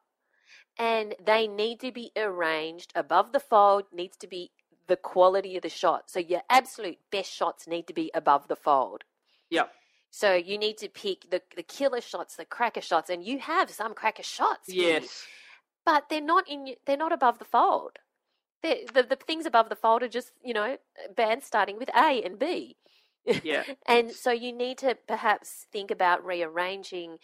[0.77, 3.83] and they need to be arranged above the fold.
[3.91, 4.51] Needs to be
[4.87, 6.09] the quality of the shot.
[6.09, 9.03] So your absolute best shots need to be above the fold.
[9.49, 9.67] Yeah.
[10.11, 13.69] So you need to pick the the killer shots, the cracker shots, and you have
[13.69, 14.69] some cracker shots.
[14.69, 15.25] Yes.
[15.85, 16.75] but they're not in.
[16.85, 17.99] They're not above the fold.
[18.65, 20.77] They're, the the things above the fold are just you know
[21.15, 22.77] bands starting with A and B.
[23.43, 23.63] Yeah.
[23.87, 27.17] And so you need to perhaps think about rearranging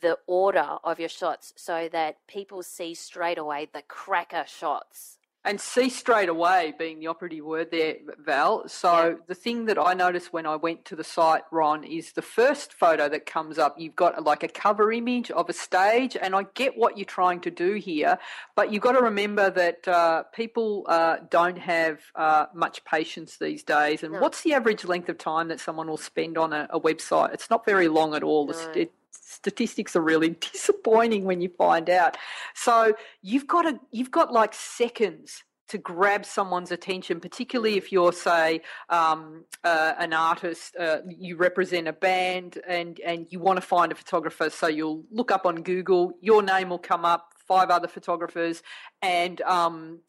[0.00, 5.19] the order of your shots so that people see straight away the cracker shots.
[5.42, 8.68] And see straight away being the operative word there, Val.
[8.68, 9.14] So Yeah.
[9.26, 12.74] the thing that I noticed when I went to the site, Ron, is the first
[12.74, 13.80] photo that comes up.
[13.80, 17.40] You've got like a cover image of a stage, and I get what you're trying
[17.40, 18.18] to do here,
[18.54, 23.62] but you've got to remember that uh, people uh, don't have uh, much patience these
[23.62, 24.02] days.
[24.02, 24.20] And No.
[24.20, 27.32] what's the average length of time that someone will spend on a, a website?
[27.32, 28.46] It's not very long at all.
[28.46, 28.52] No.
[28.52, 32.16] st- statistics are really disappointing when you find out.
[32.54, 38.12] So you've got to you've got like seconds to grab someone's attention, particularly if you're,
[38.12, 43.60] say, um, uh, an artist, uh, you represent a band, and and you want to
[43.60, 44.50] find a photographer.
[44.50, 48.62] So you'll look up on Google, your name will come up, five other photographers,
[49.00, 50.00] and um,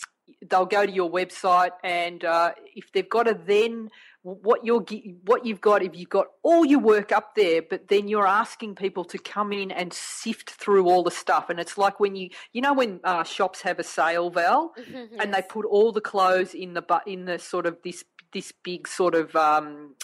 [0.49, 3.89] they'll go to your website, and uh, if they've got to then
[4.23, 4.85] what you're
[5.25, 8.75] what you've got if you've got all your work up there but then you're asking
[8.75, 12.29] people to come in and sift through all the stuff and it's like when you
[12.53, 15.07] you know when uh, shops have a sale val yes.
[15.19, 18.53] and they put all the clothes in the but in the sort of this this
[18.63, 19.95] big sort of um,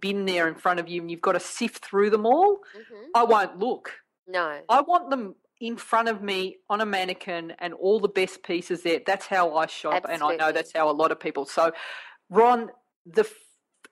[0.00, 3.04] bin there in front of you and you've got to sift through them all mm-hmm.
[3.14, 3.92] i won't look
[4.26, 8.42] no i want them in front of me on a mannequin and all the best
[8.42, 10.14] pieces there that's how i shop Absolutely.
[10.34, 11.70] and i know that's how a lot of people so
[12.30, 12.70] ron
[13.06, 13.24] the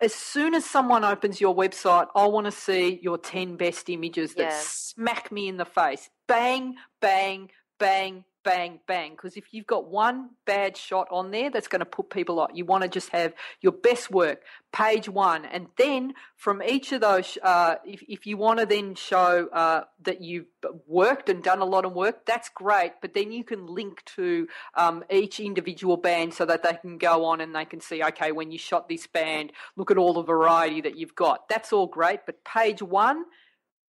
[0.00, 4.34] as soon as someone opens your website, I want to see your 10 best images
[4.34, 6.08] that smack me in the face.
[6.26, 9.10] Bang, bang, bang, bang, bang.
[9.10, 12.50] Because if you've got one bad shot on there, that's going to put people off.
[12.54, 15.44] You want to just have your best work, page one.
[15.44, 19.82] And then from each of those, uh, if, if you want to then show uh,
[20.02, 20.46] that you've
[20.86, 22.92] worked and done a lot of work, that's great.
[23.02, 27.26] But then you can link to um, each individual band so that they can go
[27.26, 30.22] on and they can see, okay, when you shot this band, look at all the
[30.22, 31.48] variety that you've got.
[31.50, 32.20] That's all great.
[32.24, 33.24] But page one,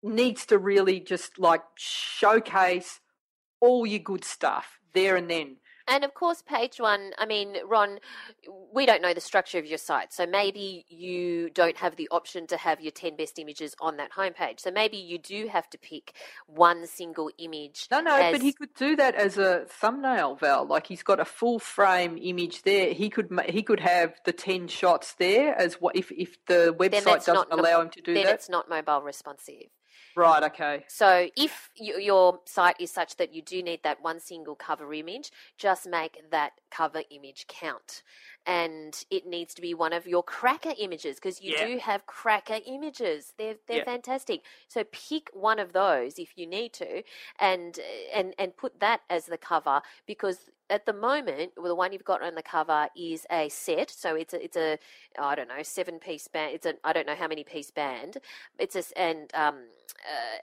[0.02, 3.02] needs to really just like showcase
[3.62, 5.58] all your good stuff there and then.
[5.90, 7.98] And of course, page one, I mean, Ron,
[8.72, 10.14] we don't know the structure of your site.
[10.14, 14.12] So maybe you don't have the option to have your 10 best images on that
[14.12, 14.60] homepage.
[14.60, 16.14] So maybe you do have to pick
[16.46, 17.88] one single image.
[17.90, 18.34] No, no, as...
[18.34, 20.68] but he could do that as a thumbnail, Val.
[20.68, 22.94] Like he's got a full frame image there.
[22.94, 27.26] He could he could have the 10 shots there as what if, if the website
[27.26, 28.28] doesn't allow him to do then that.
[28.28, 29.70] Then it's not mobile responsive.
[30.20, 30.84] Right, okay.
[30.90, 35.32] So if your site is such that you do need that one single cover image,
[35.58, 38.04] just make that cover image count.
[38.46, 41.66] And it needs to be one of your cracker images because you yeah.
[41.66, 43.34] do have cracker images.
[43.38, 43.86] They're they're yeah.
[43.86, 44.42] fantastic.
[44.68, 47.04] So pick one of those if you need to,
[47.40, 47.80] and
[48.14, 52.04] and and put that as the cover because at the moment, well, the one you've
[52.04, 53.90] got on the cover is a set.
[53.90, 54.78] So it's a, it's a,
[55.20, 56.54] I don't know, seven piece band.
[56.56, 58.18] It's a, I don't know how many piece band.
[58.58, 59.56] It's a, and, um,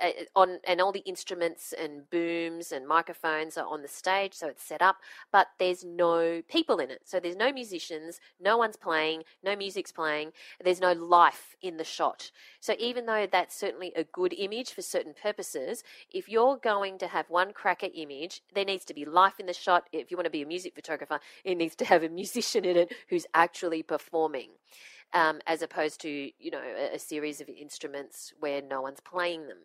[0.02, 4.34] uh, on, and all the instruments and booms and microphones are on the stage.
[4.34, 4.96] So it's set up,
[5.32, 7.02] but there's no people in it.
[7.04, 10.32] So there's no musicians, no one's playing, no music's playing.
[10.62, 12.30] There's no life in the shot.
[12.60, 17.06] So even though that's certainly a good image for certain purposes, if you're going to
[17.06, 19.88] have one cracker image, there needs to be life in the shot.
[19.92, 22.76] If you want to be a music photographer, it needs to have a musician in
[22.76, 24.50] it who's actually performing.
[25.12, 29.46] Um, as opposed to you know a, a, series of instruments where no one's playing
[29.46, 29.58] them.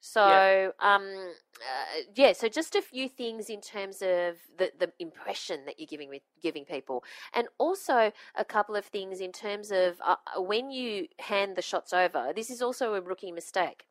[0.00, 0.70] So yeah.
[0.80, 5.78] Um, uh, yeah, so just a few things in terms of the, the impression that
[5.78, 10.16] you're giving with giving people, and also a couple of things in terms of uh,
[10.38, 12.32] when you hand the shots over.
[12.34, 13.84] This is also a rookie mistake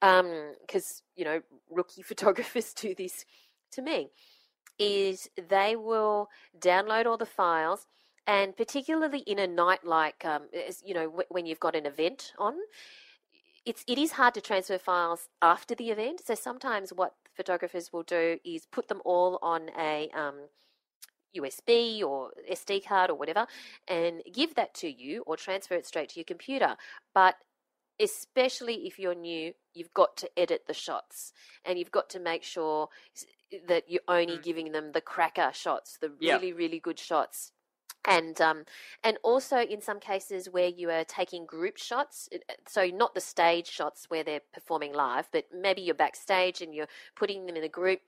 [0.00, 3.24] because um, you know rookie photographers do this
[3.72, 4.10] to me.
[4.80, 7.86] Is they will download all the files
[8.26, 10.42] and particularly in a night like um,
[10.84, 12.54] you know when you've got an event on
[13.66, 16.22] it's it is hard to transfer files after the event.
[16.24, 20.34] So sometimes what photographers will do is put them all on a um,
[21.36, 23.46] USB or SD card or whatever,
[23.86, 26.76] and give that to you or transfer it straight to your computer.
[27.14, 27.36] But
[28.00, 31.32] especially if you're new, you've got to edit the shots
[31.66, 32.88] and you've got to make sure
[33.68, 34.42] that you're only mm.
[34.42, 37.52] giving them the cracker shots, the really, really good shots
[38.06, 38.64] and um,
[39.04, 42.28] and also in some cases where you are taking group shots,
[42.66, 46.88] so not the stage shots where they're performing live, but maybe you're backstage and you're
[47.14, 48.00] putting them in a group.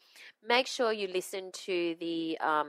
[0.47, 2.69] Make sure you listen to the um,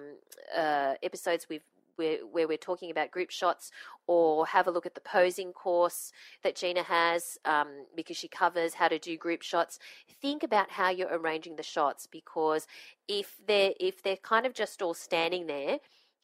[0.56, 1.64] uh, episodes we've
[1.96, 3.72] where, where, we're talking about group shots,
[4.08, 6.12] or have a look at the posing course
[6.44, 9.80] that Gina has um, because she covers how to do group shots.
[10.22, 12.68] Think about how you're arranging the shots because
[13.08, 15.80] if they're if they're kind of just all standing there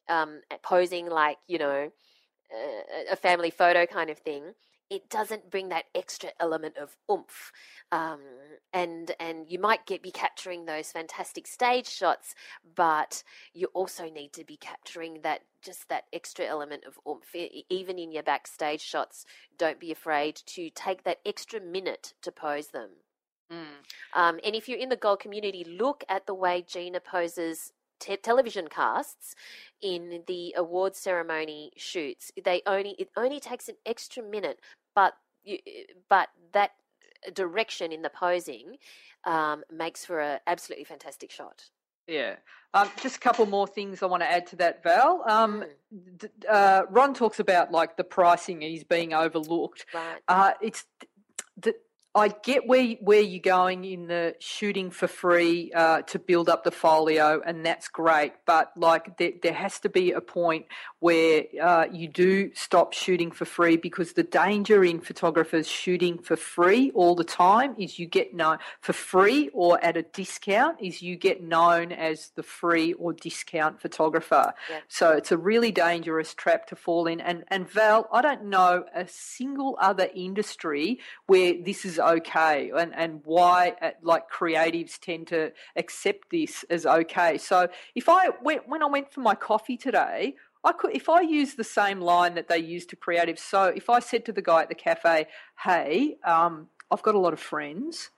[0.08, 1.90] um, posing like you know
[3.10, 4.42] a family photo kind of thing,
[4.90, 7.52] it doesn't bring that extra element of oomph.
[7.92, 8.20] Um,
[8.72, 12.34] and and you might get be capturing those fantastic stage shots,
[12.74, 13.22] but
[13.54, 17.34] you also need to be capturing that just that extra element of oomph.
[17.68, 19.24] Even in your backstage shots,
[19.56, 22.90] don't be afraid to take that extra minute to pose them.
[23.52, 23.64] Mm.
[24.14, 28.16] Um, and if you're in the gold community, look at the way Gina poses te-
[28.16, 29.34] television casts
[29.80, 32.32] in the award ceremony shoots.
[32.42, 34.58] They only it only takes an extra minute,
[34.94, 35.58] but you,
[36.08, 36.72] but that
[37.34, 38.76] direction in the posing
[39.24, 41.64] um, makes for an absolutely fantastic shot.
[42.06, 42.36] Yeah.
[42.74, 45.22] Um, just a couple more things I want to add to that, Val.
[45.26, 46.28] Um, mm.
[46.48, 49.86] uh, Ron talks about like the pricing is being overlooked.
[49.94, 50.20] Right.
[50.28, 50.84] Uh, it's
[51.56, 51.74] the,
[52.12, 56.64] I get where where you're going in the shooting for free uh, to build up
[56.64, 58.32] the folio, and that's great.
[58.46, 60.66] But like, there, there has to be a point
[60.98, 66.34] where uh, you do stop shooting for free because the danger in photographers shooting for
[66.34, 71.00] free all the time is you get known for free or at a discount is
[71.00, 74.52] you get known as the free or discount photographer.
[74.68, 74.80] Yeah.
[74.88, 77.20] So it's a really dangerous trap to fall in.
[77.20, 82.94] And and Val, I don't know a single other industry where this is okay and,
[82.94, 87.38] and why uh, like creatives tend to accept this as okay.
[87.38, 90.34] So if I went when I went for my coffee today,
[90.64, 93.40] I could if I use the same line that they use to creatives.
[93.40, 95.26] So if I said to the guy at the cafe,
[95.64, 98.10] "Hey, um, I've got a lot of friends."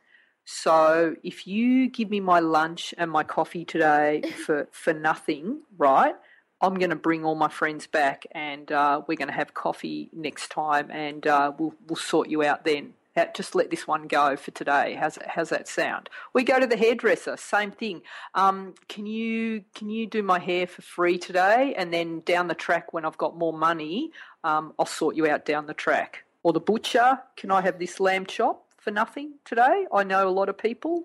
[0.45, 6.15] So if you give me my lunch and my coffee today for, for nothing, right?
[6.61, 10.09] I'm going to bring all my friends back and uh, we're going to have coffee
[10.13, 12.95] next time and uh, we'll, we'll sort you out then.
[13.35, 14.97] Just let this one go for today.
[14.99, 16.09] How's, how's that sound?
[16.33, 18.03] We go to the hairdresser, same thing.
[18.35, 21.75] Um, can you can you do my hair for free today?
[21.77, 24.13] And then down the track, when I've got more money,
[24.45, 26.25] um, I'll sort you out down the track.
[26.43, 29.87] Or the butcher, can I have this lamb chop for nothing today?
[29.93, 31.05] I know a lot of people.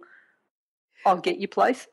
[1.06, 1.88] I'll get you places.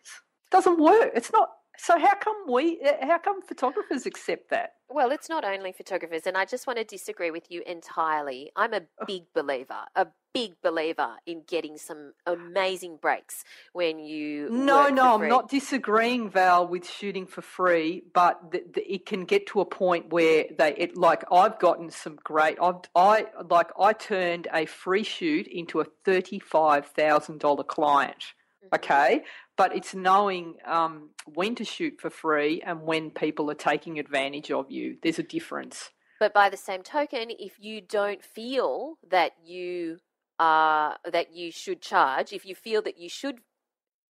[0.50, 1.10] Doesn't work.
[1.14, 1.50] It's not.
[1.78, 2.80] So how come we?
[2.80, 4.74] uh, How come photographers accept that?
[4.88, 8.52] Well, it's not only photographers, and I just want to disagree with you entirely.
[8.54, 14.50] I'm a big believer, a big believer in getting some amazing breaks when you.
[14.50, 19.24] No, no, I'm not disagreeing, Val, with shooting for free, but th- th- it can
[19.24, 22.58] get to a point where they, it, like, I've gotten some great.
[22.62, 28.34] I've, I like, I turned a free shoot into a thirty-five thousand dollar client.
[28.64, 28.74] Mhm.
[28.74, 29.24] Okay,
[29.56, 34.50] but it's knowing um, when to shoot for free and when people are taking advantage
[34.50, 34.96] of you.
[35.02, 35.90] There's a difference.
[36.18, 39.98] But by the same token, if you don't feel that you
[40.38, 43.40] are that you should charge, if you feel that you should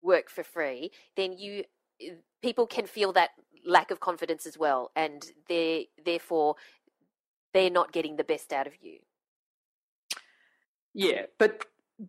[0.03, 1.65] work for free, then you
[2.43, 3.31] people can feel that
[3.65, 6.57] lack of confidence as well, and they therefore
[7.55, 8.99] they're not getting the best out of you.
[10.95, 11.65] Yeah, but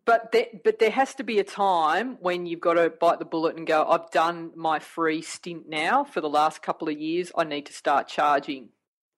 [0.05, 3.25] but there, but there has to be a time when you've got to bite the
[3.25, 3.85] bullet and go.
[3.85, 7.31] I've done my free stint now for the last couple of years.
[7.37, 8.69] I need to start charging.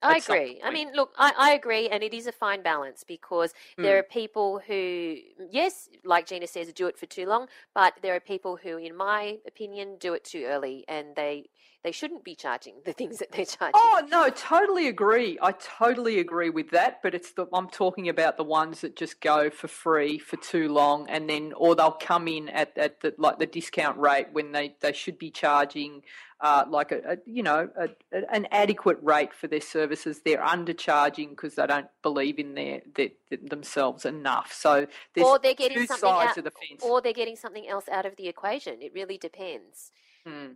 [0.02, 0.62] I agree.
[0.64, 4.00] I mean, look, I, I agree, and it is a fine balance because there Mm.
[4.00, 5.16] are people who,
[5.50, 8.96] yes, like Gina says, do it for too long, but there are people who, in
[8.96, 11.50] my opinion, do it too early, and they
[11.86, 13.74] they shouldn't be charging the things that they're charging.
[13.76, 15.38] Oh no, totally agree.
[15.40, 17.00] I totally agree with that.
[17.04, 20.68] But it's the I'm talking about the ones that just go for free for too
[20.68, 24.52] long, and then or they'll come in at, at the like the discount rate when
[24.52, 26.02] they, they should be charging
[26.42, 30.22] uh, like a, a you know a, a- an adequate rate for their services.
[30.26, 33.10] They're undercharging because they don't believe in their, their,
[33.44, 34.52] themselves enough.
[34.52, 38.16] So there's or they're getting something out, the or they're getting something else out of
[38.16, 38.82] the equation.
[38.82, 39.92] It really depends.
[40.26, 40.54] Hmm.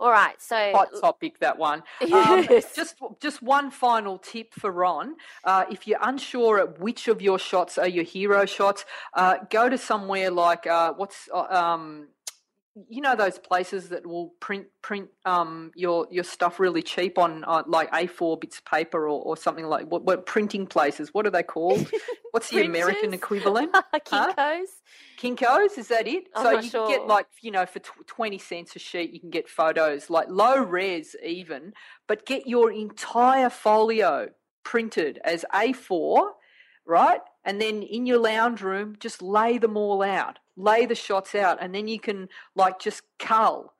[0.00, 1.82] All right, so hot topic that one.
[2.10, 7.20] Um, just just one final tip for Ron: uh, if you're unsure at which of
[7.20, 8.84] your shots are your hero shots,
[9.14, 12.08] uh, go to somewhere like uh, what's uh, um,
[12.88, 17.44] you know those places that will print print um, your your stuff really cheap on
[17.44, 21.12] uh, like A4 bits of paper or, or something like what, what printing places?
[21.12, 21.90] What are they called?
[22.30, 23.72] What's the American equivalent?
[23.94, 24.70] Kinko's.
[25.18, 26.28] Kinko's, is that it?
[26.34, 29.20] I'm so you can get like, you know, for tw- 20 cents a sheet, you
[29.20, 31.74] can get photos, like low res even,
[32.06, 34.28] but get your entire folio
[34.64, 36.30] printed as A4,
[36.86, 37.20] right?
[37.44, 41.58] And then in your lounge room, just lay them all out, lay the shots out,
[41.60, 43.72] and then you can like just cull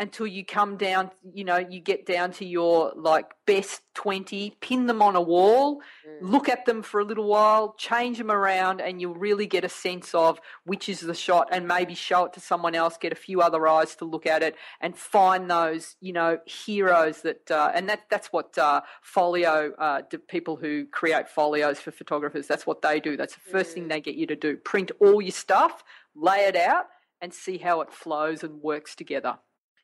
[0.00, 4.86] until you come down, you know, you get down to your like best 20, pin
[4.86, 6.32] them on a wall, Mm.
[6.32, 9.68] look at them for a little while, change them around, and you'll really get a
[9.68, 13.16] sense of which is the shot, and maybe show it to someone else, get a
[13.16, 17.70] few other eyes to look at it, and find those, you know, heroes that, uh,
[17.72, 22.82] and that that's what uh, folio, uh, people who create folios for photographers, that's what
[22.82, 23.16] they do.
[23.16, 23.90] That's the first thing Mm.
[23.90, 25.84] they get you to do: print all your stuff,
[26.14, 26.86] lay it out,
[27.20, 29.38] and see how it flows and works together.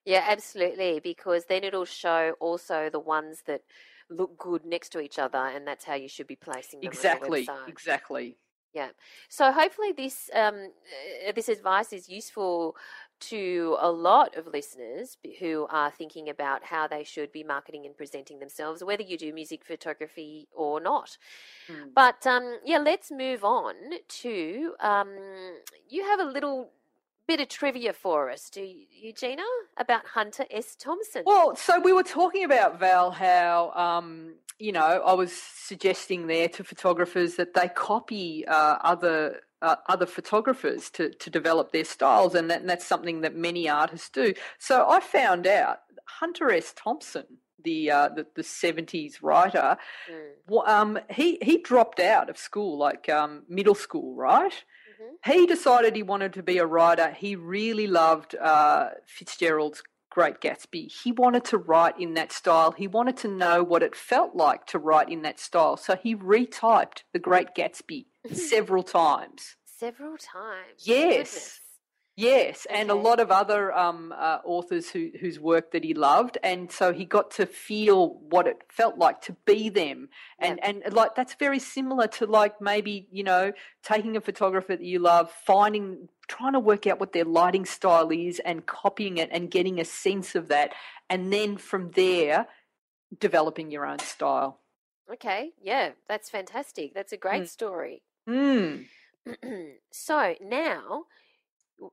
[0.04, 1.00] Yeah, absolutely.
[1.02, 3.62] Because then it'll show also the ones that
[4.10, 6.84] look good next to each other, and that's how you should be placing them.
[6.84, 6.92] your
[7.68, 8.36] Exactly,
[8.74, 8.88] Yeah.
[9.28, 10.70] So hopefully this um,
[11.28, 12.76] uh, this advice is useful
[13.20, 17.96] to a lot of listeners who are thinking about how they should be marketing and
[17.96, 21.16] presenting themselves, whether you do music photography or not.
[21.68, 21.90] Mm.
[21.94, 23.74] But um, yeah, let's move on
[24.08, 25.08] to um,
[25.88, 26.70] you have a little
[27.26, 29.44] bit of trivia for us, do you, Gina,
[29.76, 30.74] about Hunter S.
[30.74, 31.22] Thompson?
[31.24, 36.46] Well, so we were talking about Val how um, you know, I was suggesting there
[36.50, 42.34] to photographers that they copy uh, other uh, other photographers to, to develop their styles,
[42.34, 44.32] and, that, and that's something that many artists do.
[44.58, 46.72] So I found out Hunter S.
[46.74, 47.24] Thompson,
[47.62, 49.76] the uh, the, the 70s writer,
[50.10, 50.68] mm.
[50.68, 54.52] um, he he dropped out of school, like um, middle school, right?
[54.52, 55.32] Mm-hmm.
[55.32, 57.10] He decided he wanted to be a writer.
[57.10, 60.90] He really loved uh, Fitzgerald's Great Gatsby.
[60.90, 62.72] He wanted to write in that style.
[62.72, 65.76] He wanted to know what it felt like to write in that style.
[65.76, 69.56] So he retyped The Great Gatsby several times.
[69.64, 70.82] Several times.
[70.84, 71.32] Yes.
[71.32, 71.60] Goodness.
[72.16, 72.78] Yes, okay.
[72.78, 76.70] and a lot of other um, uh, authors who, whose work that he loved, and
[76.70, 80.72] so he got to feel what it felt like to be them, and yeah.
[80.84, 83.52] and like that's very similar to like maybe you know
[83.82, 88.10] taking a photographer that you love, finding trying to work out what their lighting style
[88.10, 90.72] is, and copying it and getting a sense of that,
[91.08, 92.46] and then from there
[93.18, 94.60] developing your own style.
[95.12, 96.94] Okay, yeah, that's fantastic.
[96.94, 97.48] That's a great mm.
[97.48, 98.02] story.
[98.28, 98.86] Mm.
[99.90, 101.04] so now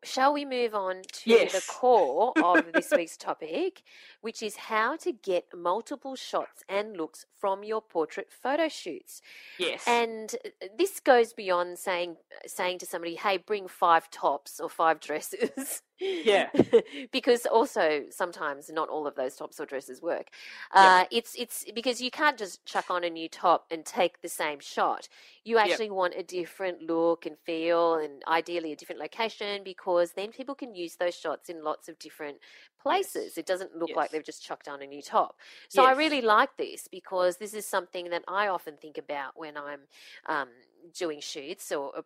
[0.04, 1.54] shall we move on to yes.
[1.54, 3.84] the core of this week's topic,
[4.22, 9.22] which is how to get multiple shots and looks from your portrait photo shoots?
[9.58, 9.84] Yes.
[9.88, 15.00] And uh, this goes beyond saying saying to somebody, "Hey, bring five tops or five
[15.00, 16.50] dresses." Yeah.
[17.12, 20.28] because also sometimes not all of those tops or dresses work.
[20.72, 24.30] Uh, It's it's because you can't just chuck on a new top and take the
[24.30, 25.08] same shot.
[25.44, 30.32] You actually want a different look and feel, and ideally a different location, because then
[30.32, 32.38] people can use those shots in lots of different
[32.82, 33.34] places.
[33.34, 33.38] Yes.
[33.38, 33.98] It doesn't look yes.
[33.98, 35.40] like they've just chucked on a new top.
[35.70, 35.90] So yes.
[35.90, 39.82] I really like this because this is something that I often think about when I'm
[40.28, 40.50] um,
[40.98, 42.04] doing shoots or, or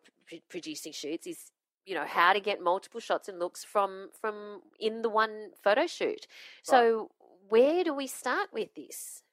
[0.50, 1.28] producing shoots.
[1.28, 1.52] Is
[1.86, 5.88] you know how to get multiple shots and looks from from in the one photo
[5.88, 6.28] shoot
[6.64, 7.08] so right.
[7.50, 9.24] where do we start with this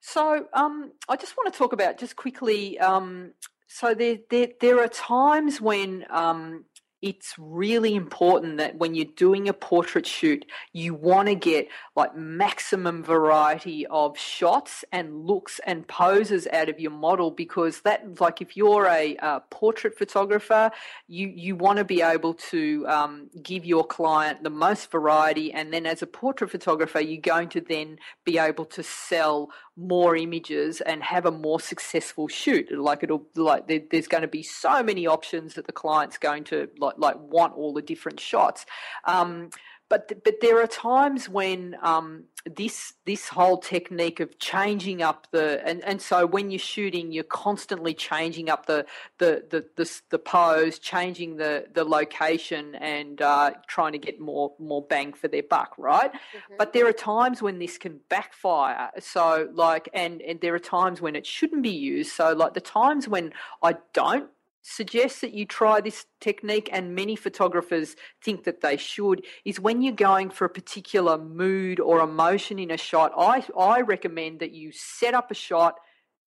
[0.00, 3.32] so um, i just want to talk about just quickly um,
[3.66, 6.64] so there, there there are times when um,
[7.00, 12.16] it's really important that when you're doing a portrait shoot, you want to get like
[12.16, 18.42] maximum variety of shots and looks and poses out of your model because that, like,
[18.42, 20.70] if you're a, a portrait photographer,
[21.06, 25.72] you you want to be able to um, give your client the most variety, and
[25.72, 30.80] then as a portrait photographer, you're going to then be able to sell more images
[30.80, 32.70] and have a more successful shoot.
[32.76, 36.44] Like it'll like there, there's going to be so many options that the client's going
[36.44, 38.66] to like like want all the different shots.
[39.04, 39.50] Um,
[39.88, 45.66] but but there are times when um, this this whole technique of changing up the
[45.66, 48.84] and, and so when you're shooting you're constantly changing up the
[49.18, 54.52] the the the, the pose changing the the location and uh, trying to get more
[54.58, 56.12] more bang for their buck right?
[56.12, 56.54] Mm-hmm.
[56.58, 58.90] but there are times when this can backfire.
[58.98, 62.12] So like and and there are times when it shouldn't be used.
[62.12, 63.32] So like the times when
[63.62, 64.30] I don't
[64.68, 69.82] suggest that you try this technique, and many photographers think that they should, is when
[69.82, 73.12] you're going for a particular mood or emotion in a shot.
[73.16, 75.74] I, I recommend that you set up a shot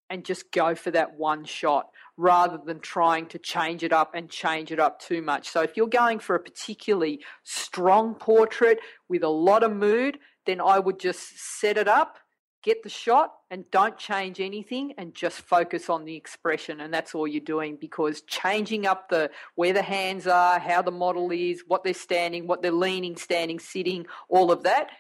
[0.09, 1.87] and just go for that one shot
[2.17, 5.49] rather than trying to change it up and change it up too much.
[5.49, 10.61] So if you're going for a particularly strong portrait with a lot of mood, then
[10.61, 12.19] I would just set it up
[12.63, 17.15] get the shot and don't change anything and just focus on the expression and that's
[17.15, 21.63] all you're doing because changing up the where the hands are how the model is
[21.67, 24.91] what they're standing what they're leaning standing sitting all of that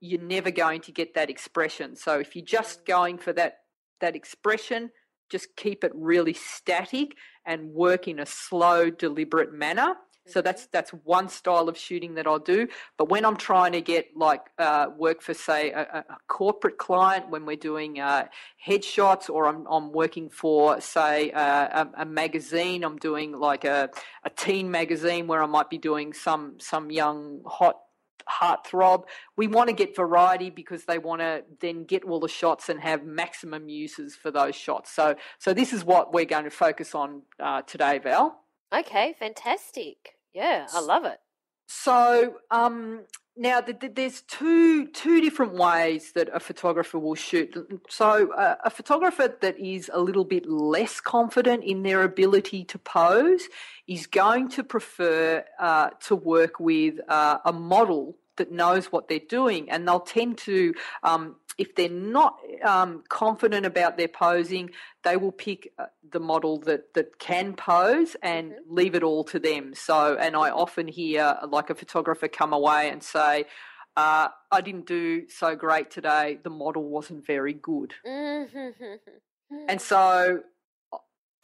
[0.00, 1.96] you're never going to get that expression.
[1.96, 3.58] So if you're just going for that
[4.00, 4.90] that expression
[5.30, 9.94] just keep it really static and work in a slow deliberate manner
[10.26, 12.68] so that's that's one style of shooting that I'll do.
[12.96, 17.30] But when I'm trying to get like uh, work for say a, a, corporate client,
[17.30, 18.26] when we're doing uh,
[18.64, 23.90] headshots, or I'm, I'm working for say uh, a, a, magazine, I'm doing like a,
[24.24, 27.76] a teen magazine where I might be doing some some young hot
[28.28, 29.04] heartthrob.
[29.36, 32.80] We want to get variety because they want to then get all the shots and
[32.80, 34.90] have maximum uses for those shots.
[34.92, 38.40] So so this is what we're going to focus on uh, today, Val.
[38.74, 40.15] Okay, fantastic.
[40.36, 41.18] Yeah, I love it.
[41.66, 43.04] So um,
[43.38, 47.56] now the, the, there's two two different ways that a photographer will shoot.
[47.88, 52.78] So uh, a photographer that is a little bit less confident in their ability to
[52.78, 53.48] pose
[53.88, 59.18] is going to prefer uh, to work with uh, a model that knows what they're
[59.28, 64.70] doing, and they'll tend to um, if they're not um, confident about their posing,
[65.04, 68.74] they will pick uh, the model that, that can pose and mm-hmm.
[68.74, 69.74] leave it all to them.
[69.74, 73.46] So, and I often hear like a photographer come away and say,
[73.96, 76.38] uh, I didn't do so great today.
[76.42, 77.94] The model wasn't very good.
[79.68, 80.40] And so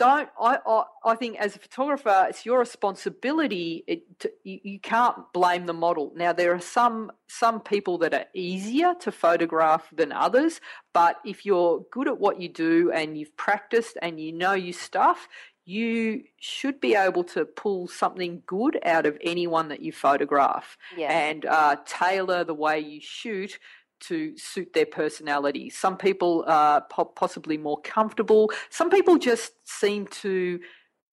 [0.03, 4.81] don't I, I, I think as a photographer it's your responsibility it, to, you, you,
[4.81, 9.89] can't blame the model now there are some some people that are easier to photograph
[9.93, 10.61] than others
[10.93, 14.73] but if you're good at what you do and you've practiced and you know your
[14.73, 15.29] stuff
[15.65, 21.13] you should be able to pull something good out of anyone that you photograph yeah.
[21.13, 23.61] and uh, tailor the way you shoot
[24.03, 25.71] to suit their personality.
[25.71, 26.81] Some people are
[27.17, 28.51] possibly more comfortable.
[28.71, 30.61] Some people just seem to,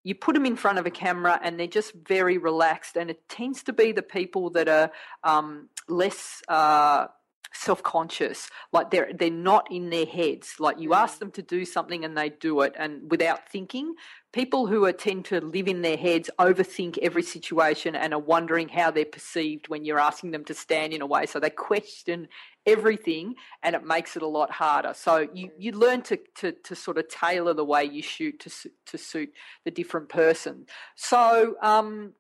[0.03, 2.95] you put them in front of a camera and they're just very relaxed.
[2.95, 4.91] And it tends to be the people that are
[5.23, 6.41] um, less.
[6.47, 7.07] Uh,
[7.54, 11.20] self-conscious like they're they're not in their heads like you ask mm.
[11.20, 13.95] them to do something and they do it and without thinking
[14.32, 18.70] people who are, tend to live in their heads overthink every situation and are wondering
[18.70, 21.26] how they're perceived when you're asking them to stand in a way.
[21.26, 22.28] So they question
[22.66, 24.93] everything and it makes it a lot harder.
[24.95, 28.70] So you, you learn to, to, to sort of tailor the way you shoot to,
[28.88, 29.34] to suit
[29.66, 30.66] the different person.
[30.95, 32.14] So, um,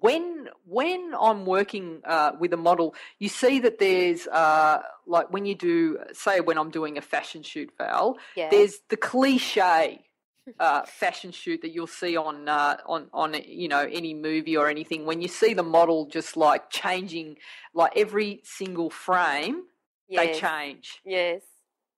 [0.00, 5.44] when when I'm working uh, with a model, you see that there's uh, like when
[5.44, 8.48] you do say when I'm doing a fashion shoot, Val, yeah.
[8.50, 10.04] there's the cliche
[10.60, 14.68] uh, fashion shoot that you'll see on uh, on on you know any movie or
[14.68, 17.36] anything when you see the model just like changing
[17.74, 19.62] like every single frame
[20.08, 20.26] yes.
[20.26, 21.42] they change yes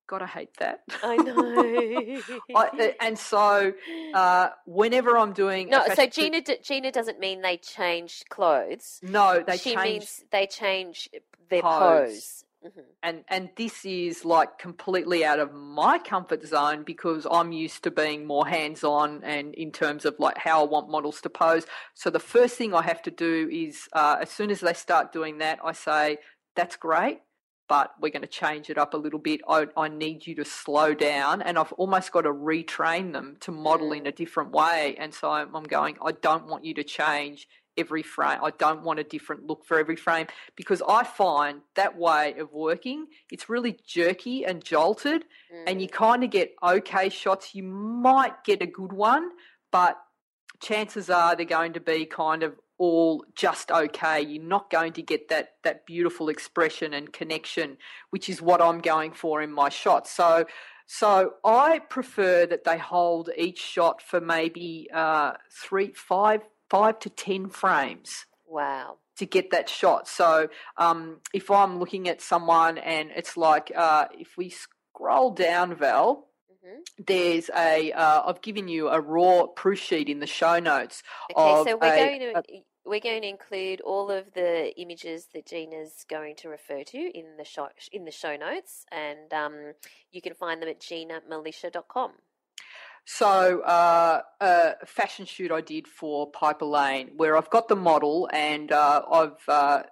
[0.06, 2.20] gotta hate that i know
[2.54, 3.72] I, and so
[4.14, 9.42] uh, whenever i'm doing no so gina d- gina doesn't mean they change clothes no
[9.46, 11.08] they she change means they change
[11.48, 12.44] their pose, pose.
[12.66, 12.80] Mm-hmm.
[13.02, 17.90] And and this is like completely out of my comfort zone because I'm used to
[17.90, 21.64] being more hands on and in terms of like how I want models to pose.
[21.94, 25.12] So the first thing I have to do is uh, as soon as they start
[25.12, 26.18] doing that, I say
[26.56, 27.20] that's great,
[27.68, 29.40] but we're going to change it up a little bit.
[29.48, 33.50] I, I need you to slow down, and I've almost got to retrain them to
[33.50, 34.96] model in a different way.
[34.98, 35.96] And so I'm, I'm going.
[36.04, 38.38] I don't want you to change every frame.
[38.42, 42.52] I don't want a different look for every frame because I find that way of
[42.52, 45.64] working, it's really jerky and jolted, mm.
[45.66, 45.92] and you mm.
[45.92, 47.54] kind of get okay shots.
[47.54, 49.30] You might get a good one,
[49.70, 49.98] but
[50.60, 54.20] chances are they're going to be kind of all just okay.
[54.20, 57.78] You're not going to get that that beautiful expression and connection,
[58.10, 60.10] which is what I'm going for in my shots.
[60.10, 60.46] So.
[60.88, 67.10] So I prefer that they hold each shot for maybe uh, three, five, five to
[67.10, 68.26] 10 frames.
[68.46, 68.98] Wow.
[69.16, 70.06] To get that shot.
[70.06, 74.54] So um, if I'm looking at someone and it's like, uh, if we
[74.96, 76.28] scroll down, Val.
[76.98, 77.92] There's a.
[77.94, 81.02] have uh, given you a raw proof sheet in the show notes.
[81.36, 82.38] Okay, so we're a, going to.
[82.38, 82.42] A,
[82.84, 87.36] we're going to include all of the images that Gina's going to refer to in
[87.36, 89.72] the show in the show notes, and um,
[90.10, 92.12] you can find them at ginamilicia.com.
[93.08, 98.28] So, uh, a fashion shoot I did for Piper Lane, where I've got the model
[98.32, 99.82] and uh, I've uh,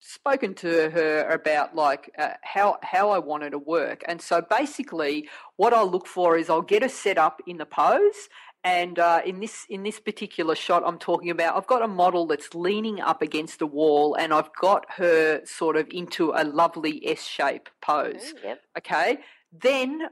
[0.00, 4.02] spoken to her about like uh, how how I wanted to work.
[4.06, 7.66] And so, basically, what I look for is I'll get her set up in the
[7.66, 8.28] pose.
[8.64, 12.26] And uh, in this in this particular shot, I'm talking about I've got a model
[12.26, 17.00] that's leaning up against a wall, and I've got her sort of into a lovely
[17.06, 18.34] S shape pose.
[18.38, 18.60] Mm, yep.
[18.76, 19.18] Okay.
[19.52, 20.08] Then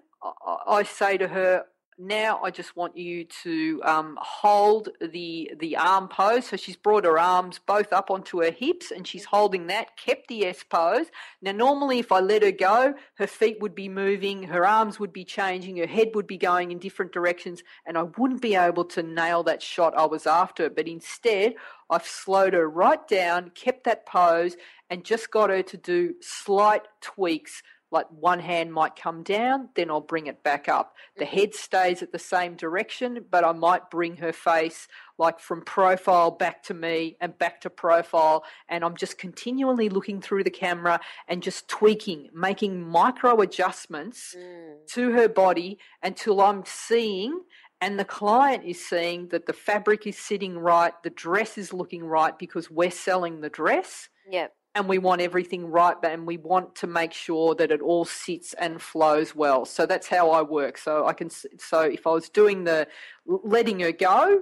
[0.66, 1.64] I say to her,
[1.98, 6.46] now I just want you to um, hold the the arm pose.
[6.46, 10.28] So she's brought her arms both up onto her hips and she's holding that, kept
[10.28, 11.06] the S pose.
[11.42, 15.12] Now normally if I let her go, her feet would be moving, her arms would
[15.12, 18.84] be changing, her head would be going in different directions, and I wouldn't be able
[18.86, 20.68] to nail that shot I was after.
[20.68, 21.54] But instead,
[21.90, 24.56] I've slowed her right down, kept that pose,
[24.90, 29.90] and just got her to do slight tweaks like one hand might come down, then
[29.90, 30.94] I'll bring it back up.
[31.16, 31.36] The mm-hmm.
[31.36, 36.32] head stays at the same direction, but I might bring her face like from profile
[36.32, 38.44] back to me and back to profile.
[38.68, 44.86] And I'm just continually looking through the camera and just tweaking, making micro adjustments mm.
[44.88, 47.42] to her body until I'm seeing
[47.80, 52.02] and the client is seeing that the fabric is sitting right, the dress is looking
[52.02, 54.08] right because we're selling the dress.
[54.30, 58.04] Yep and we want everything right and we want to make sure that it all
[58.04, 59.64] sits and flows well.
[59.64, 60.78] So that's how i work.
[60.78, 62.88] So i can so if i was doing the
[63.26, 64.40] letting her go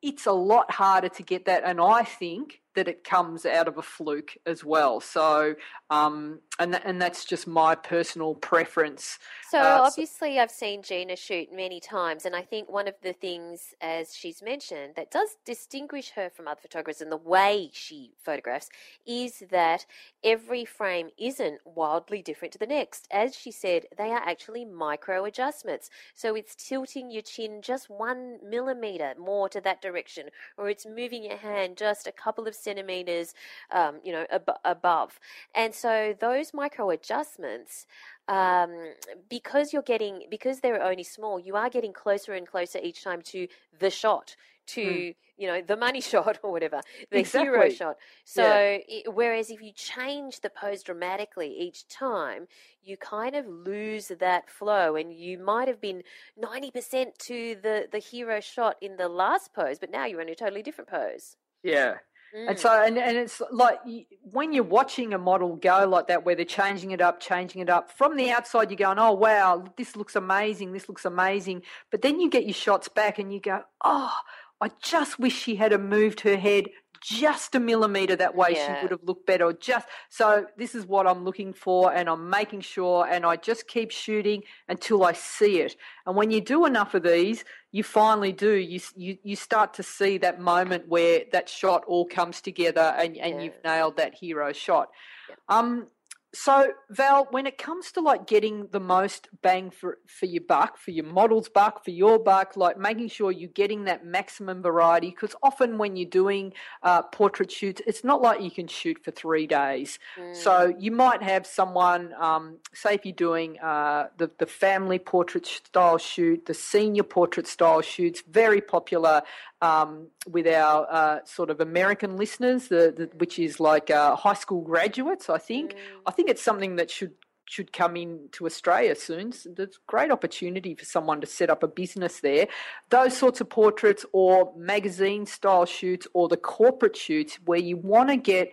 [0.00, 1.64] it's a lot harder to get that.
[1.64, 5.00] And i think that it comes out of a fluke as well.
[5.00, 5.54] So,
[5.90, 9.18] um, and th- and that's just my personal preference.
[9.50, 13.12] So uh, obviously, I've seen Gina shoot many times, and I think one of the
[13.12, 18.12] things, as she's mentioned, that does distinguish her from other photographers in the way she
[18.22, 18.70] photographs
[19.06, 19.86] is that
[20.24, 23.06] every frame isn't wildly different to the next.
[23.10, 25.90] As she said, they are actually micro adjustments.
[26.14, 31.24] So it's tilting your chin just one millimeter more to that direction, or it's moving
[31.24, 33.34] your hand just a couple of centimeters,
[33.70, 35.18] um, you know, ab- above.
[35.54, 37.86] And so those micro adjustments
[38.28, 38.94] um,
[39.28, 43.20] because you're getting because they're only small, you are getting closer and closer each time
[43.22, 43.48] to
[43.78, 44.36] the shot,
[44.68, 45.14] to mm.
[45.36, 47.50] you know the money shot or whatever, the exactly.
[47.50, 47.96] hero shot.
[48.24, 48.78] So yeah.
[48.88, 52.46] it, whereas if you change the pose dramatically each time,
[52.82, 56.02] you kind of lose that flow, and you might have been
[56.36, 60.28] ninety percent to the the hero shot in the last pose, but now you're in
[60.28, 61.36] a totally different pose.
[61.64, 61.96] Yeah,
[62.34, 62.50] Mm.
[62.50, 63.78] And so, and, and it's like
[64.22, 67.68] when you're watching a model go like that, where they're changing it up, changing it
[67.68, 71.62] up, from the outside, you're going, oh, wow, this looks amazing, this looks amazing.
[71.90, 74.14] But then you get your shots back and you go, oh,
[74.60, 76.66] I just wish she had moved her head
[77.02, 78.76] just a millimeter that way yeah.
[78.76, 82.30] she would have looked better just so this is what i'm looking for and i'm
[82.30, 85.76] making sure and i just keep shooting until i see it
[86.06, 89.82] and when you do enough of these you finally do you you, you start to
[89.82, 93.42] see that moment where that shot all comes together and, and yeah.
[93.42, 94.90] you've nailed that hero shot
[95.28, 95.34] yeah.
[95.48, 95.88] um
[96.34, 100.78] so Val, when it comes to like getting the most bang for for your buck,
[100.78, 105.10] for your model's buck, for your buck, like making sure you're getting that maximum variety,
[105.10, 109.10] because often when you're doing uh, portrait shoots, it's not like you can shoot for
[109.10, 109.98] three days.
[110.18, 110.34] Mm.
[110.34, 115.44] So you might have someone, um, say if you're doing uh, the the family portrait
[115.46, 119.22] style shoot, the senior portrait style shoots, very popular
[119.60, 124.34] um, with our uh, sort of American listeners, the, the, which is like uh, high
[124.34, 125.28] school graduates.
[125.28, 125.74] I think.
[125.74, 125.78] Mm.
[126.06, 127.12] I think it's something that should
[127.48, 129.30] should come in to Australia soon.
[129.32, 132.46] So there's a great opportunity for someone to set up a business there.
[132.88, 138.08] Those sorts of portraits or magazine style shoots or the corporate shoots where you want
[138.08, 138.50] to get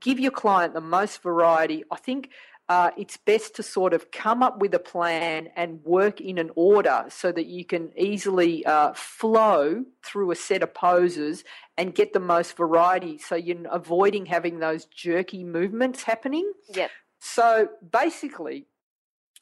[0.00, 1.84] give your client the most variety.
[1.90, 2.30] I think
[2.68, 6.50] uh, it's best to sort of come up with a plan and work in an
[6.54, 11.44] order so that you can easily uh, flow through a set of poses
[11.76, 13.18] and get the most variety.
[13.18, 16.50] So you're avoiding having those jerky movements happening.
[16.74, 16.90] Yep.
[17.20, 18.66] So basically,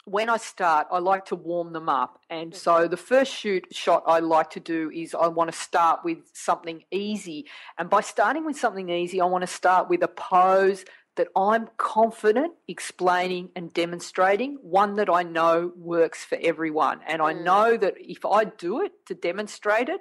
[0.05, 2.19] when I start, I like to warm them up.
[2.29, 6.01] And so the first shoot shot I like to do is I want to start
[6.05, 7.47] with something easy.
[7.79, 10.85] And by starting with something easy, I want to start with a pose
[11.17, 17.01] that I'm confident explaining and demonstrating, one that I know works for everyone.
[17.07, 17.45] And I mm.
[17.45, 20.01] know that if I do it to demonstrate it,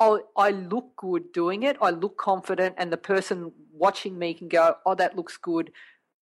[0.00, 1.76] i I look good doing it.
[1.80, 5.70] I look confident, and the person watching me can go, Oh, that looks good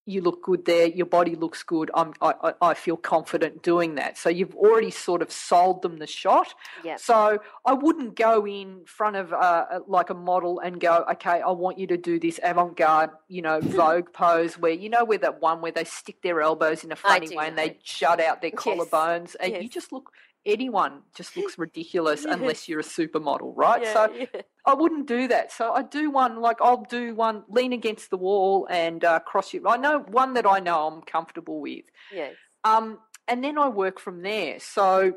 [0.05, 1.89] you look good there, your body looks good.
[1.93, 4.17] I'm, I, I feel confident doing that.
[4.17, 6.53] So you've already sort of sold them the shot.
[6.83, 6.99] Yep.
[6.99, 11.51] So I wouldn't go in front of uh, like a model and go, okay, I
[11.51, 15.41] want you to do this avant-garde, you know, Vogue pose where you know where that
[15.41, 18.51] one where they stick their elbows in a funny way and they shut out their
[18.51, 19.35] collarbones, yes.
[19.39, 19.63] and yes.
[19.63, 20.11] you just look
[20.45, 23.83] anyone just looks ridiculous unless you're a supermodel, right?
[23.83, 24.41] Yeah, so yeah.
[24.65, 25.51] I wouldn't do that.
[25.51, 29.53] So I do one like I'll do one lean against the wall and uh, cross
[29.53, 29.67] you.
[29.67, 31.85] I know one that I know I'm comfortable with.
[32.13, 32.35] Yes.
[32.63, 34.59] Um, and then I work from there.
[34.59, 35.13] So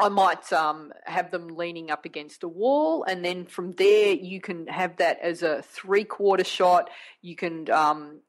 [0.00, 4.40] I might um, have them leaning up against a wall, and then from there you
[4.40, 6.88] can have that as a three-quarter shot.
[7.20, 8.20] You can um,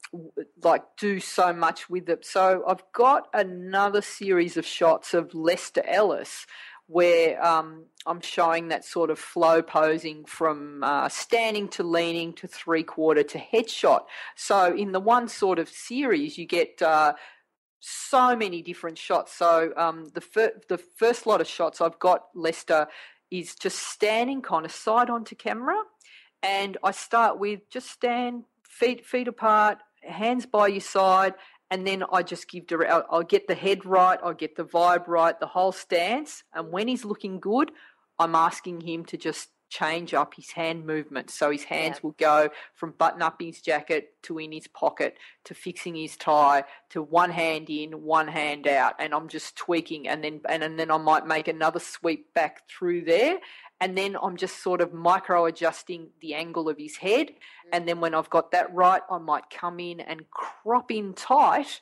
[0.62, 2.26] like do so much with it.
[2.26, 6.46] So I've got another series of shots of Lester Ellis
[6.88, 12.48] where um, I'm showing that sort of flow posing from uh, standing to leaning to
[12.48, 14.02] three quarter to headshot.
[14.36, 17.14] So in the one sort of series, you get uh,
[17.82, 19.34] so many different shots.
[19.34, 22.88] So um, the fir- the first lot of shots I've got Lester
[23.30, 25.82] is just standing kind of side onto camera,
[26.42, 31.34] and I start with just stand feet feet apart, hands by your side,
[31.72, 32.92] and then I just give direct.
[32.92, 36.72] I'll, I'll get the head right, I'll get the vibe right, the whole stance, and
[36.72, 37.72] when he's looking good,
[38.20, 41.32] I'm asking him to just change up his hand movement.
[41.32, 42.00] So his hands yeah.
[42.04, 46.66] will go from button up his jacket to in his pocket to fixing his tie
[46.90, 48.96] to one hand in, one hand out.
[49.00, 52.68] And I'm just tweaking and then and, and then I might make another sweep back
[52.70, 53.40] through there.
[53.80, 57.28] And then I'm just sort of micro adjusting the angle of his head.
[57.30, 57.70] Mm-hmm.
[57.74, 61.80] And then when I've got that right, I might come in and crop in tight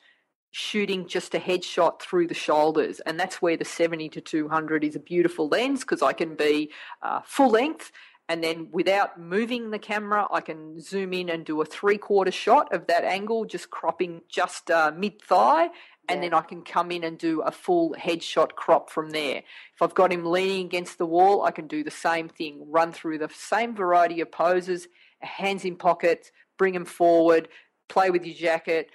[0.50, 3.00] shooting just a headshot through the shoulders.
[3.00, 6.70] And that's where the 70 to 200 is a beautiful lens because I can be
[7.02, 7.92] uh, full length
[8.30, 12.30] and then without moving the camera, I can zoom in and do a three quarter
[12.30, 15.64] shot of that angle, just cropping just uh, mid thigh,
[16.08, 16.28] and Yeah.
[16.28, 19.38] then I can come in and do a full headshot crop from there.
[19.74, 22.92] If I've got him leaning against the wall, I can do the same thing, run
[22.92, 24.86] through the same variety of poses,
[25.18, 27.48] hands in pockets, bring him forward,
[27.88, 28.90] play with your jacket,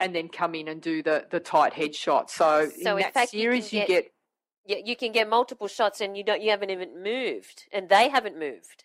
[0.00, 2.30] and then come in and do the the tight headshot.
[2.30, 4.12] So, So in in that you series, you get- get
[4.64, 8.08] Yeah, you can get multiple shots and you don't you haven't even moved and they
[8.08, 8.84] haven't moved.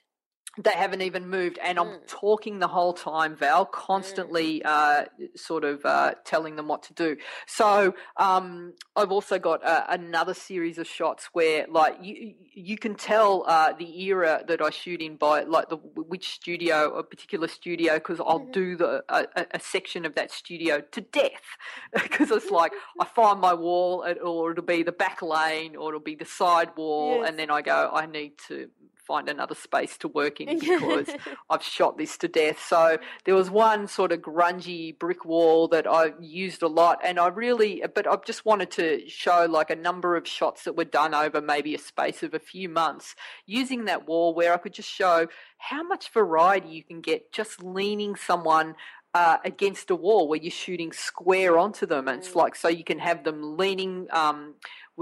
[0.57, 2.07] They haven't even moved, and I'm Mm.
[2.07, 7.15] talking the whole time, Val, constantly uh, sort of uh, telling them what to do.
[7.47, 12.95] So um, I've also got uh, another series of shots where, like, you you can
[12.95, 17.47] tell uh, the era that I shoot in by like the which studio, a particular
[17.47, 18.51] studio, because I'll Mhm.
[18.51, 21.47] do the a, a- section of that studio to death,
[21.93, 26.01] because it's like I find my wall, or it'll be the back lane, or it'll
[26.01, 27.29] be the side wall, Yes.
[27.29, 28.69] and then I go, I need to
[29.05, 31.09] find another space to work in because
[31.49, 32.63] I've shot this to death.
[32.65, 37.19] So there was one sort of grungy brick wall that I used a lot, and
[37.19, 40.85] I really, but I just wanted to show like a number of shots that were
[40.85, 44.73] done over maybe a space of a few months using that wall where I could
[44.73, 45.27] just show
[45.57, 48.75] how much variety you can get just leaning someone.
[49.13, 52.35] Uh, against a wall where you're shooting square onto them, and it's Mm.
[52.35, 54.53] like so you can have them leaning um,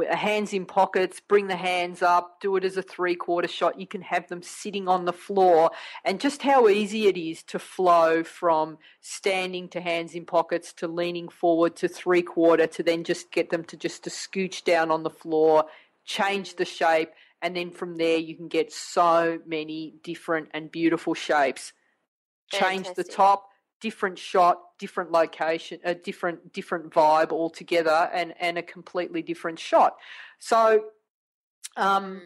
[0.02, 3.80] Uh, hands in pockets, bring the hands up, do it as a three quarter shot.
[3.80, 5.72] You can have them sitting on the floor,
[6.04, 10.88] and just how easy it is to flow from standing to hands in pockets to
[10.88, 14.92] leaning forward to three quarter to then just get them to just to scooch down
[14.92, 15.66] on the floor,
[16.06, 21.14] change the shape, and then from there you can get so many different and beautiful
[21.14, 21.74] shapes.
[22.52, 23.49] Change the top,
[23.80, 29.96] different shot, different location, a different different vibe altogether, and and a completely different shot.
[30.40, 30.86] So,
[31.76, 32.22] um, Mm.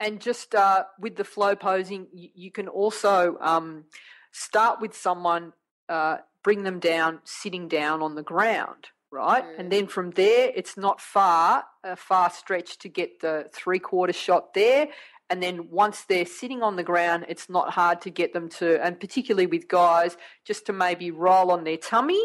[0.00, 3.84] and just uh, with the flow posing, you, you can also um,
[4.32, 5.52] start with someone,
[5.88, 9.44] uh, bring them down, sitting down on the ground, right?
[9.44, 9.58] Mm.
[9.58, 14.12] And then from there, it's not far, a far stretch to get the three quarter
[14.12, 14.88] shot there.
[15.28, 18.82] And then once they're sitting on the ground, it's not hard to get them to,
[18.84, 22.22] and particularly with guys, just to maybe roll on their tummy,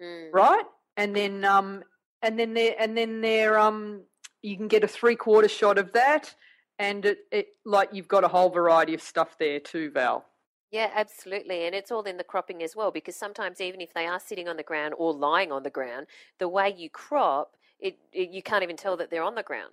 [0.00, 0.30] Mm.
[0.32, 0.64] right?
[0.96, 1.84] And then um
[2.22, 4.02] and then they and then they're um
[4.42, 6.34] you can get a three quarter shot of that
[6.78, 10.26] and it, it like you've got a whole variety of stuff there too, Val.
[10.70, 11.66] Yeah, absolutely.
[11.66, 14.48] And it's all in the cropping as well, because sometimes even if they are sitting
[14.48, 16.08] on the ground or lying on the ground,
[16.40, 19.72] the way you crop, it, it you can't even tell that they're on the ground.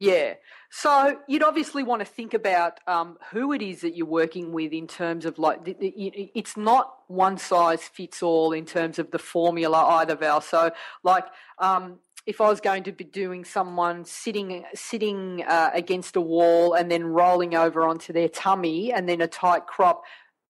[0.00, 0.34] Yeah.
[0.70, 4.72] So you'd obviously want to think about um, who it is that you're working with
[4.72, 9.10] in terms of like, the, the, it's not one size fits all in terms of
[9.10, 10.40] the formula either, Val.
[10.40, 10.70] So,
[11.02, 11.24] like,
[11.58, 16.74] um, if I was going to be doing someone sitting sitting uh, against a wall
[16.74, 20.02] and then rolling over onto their tummy and then a tight crop,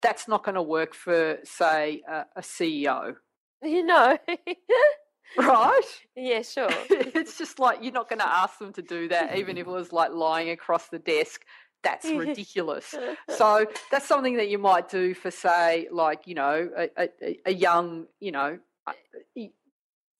[0.02, 3.14] that's not going to work for, say, a, a CEO,
[3.62, 4.18] You know.
[5.36, 5.80] right?
[6.16, 6.68] yeah, sure.
[6.90, 9.70] it's just like you're not going to ask them to do that, even if it
[9.70, 11.44] was like lying across the desk.
[11.82, 12.94] That's ridiculous.
[13.28, 17.52] so that's something that you might do for, say, like you know, a, a, a
[17.52, 18.58] young, you know,
[19.36, 19.52] a-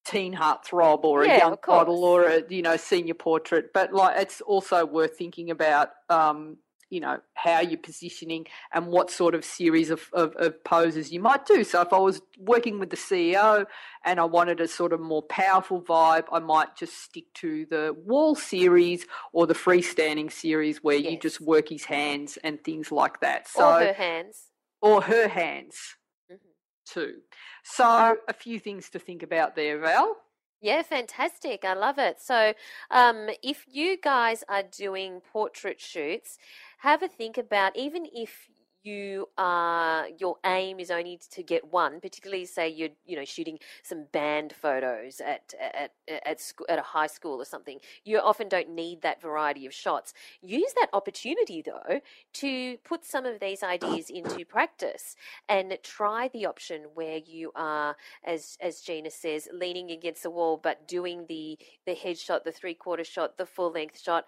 [0.05, 3.73] teen heartthrob or Yeah, a young model or a you know senior portrait.
[3.75, 5.91] But like, it's also worth thinking about.
[6.09, 6.59] Um,
[6.91, 11.21] you know how you're positioning and what sort of series of, of, of poses you
[11.21, 11.65] might do.
[11.65, 13.67] So if I was working with the CEO
[14.05, 17.95] and I wanted a sort of more powerful vibe, I might just stick to the
[18.05, 23.21] wall series or the freestanding series where you just work his hands and things like
[23.21, 23.49] that.
[23.49, 24.47] So or her hands.
[24.81, 25.97] or her hands
[26.31, 26.39] Mhm.
[26.87, 27.23] too.
[27.65, 30.17] So a few things to think about there, Val.
[30.61, 31.65] Yeah, fantastic.
[31.65, 32.21] I love it.
[32.21, 32.53] So,
[32.91, 36.37] um, if you guys are doing portrait shoots,
[36.79, 38.49] have a think about even if
[38.85, 43.59] you are your aim is only to get one, particularly say you're you know shooting
[43.83, 45.93] some band photos at at
[46.25, 47.79] at school, at a high school or something.
[48.05, 50.15] You often don't need that variety of shots.
[50.41, 52.01] Use that opportunity though
[52.35, 55.17] to put some of these ideas into practice
[55.49, 60.57] and try the option where you are as as Gina says, leaning against the wall,
[60.57, 64.25] but doing the the headshot, the three quarter shot, the full length shot.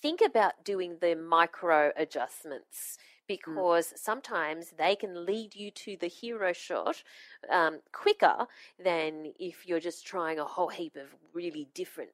[0.00, 6.52] Think about doing the micro adjustments because sometimes they can lead you to the hero
[6.52, 7.02] shot
[7.50, 8.46] um, quicker
[8.82, 12.10] than if you're just trying a whole heap of really different,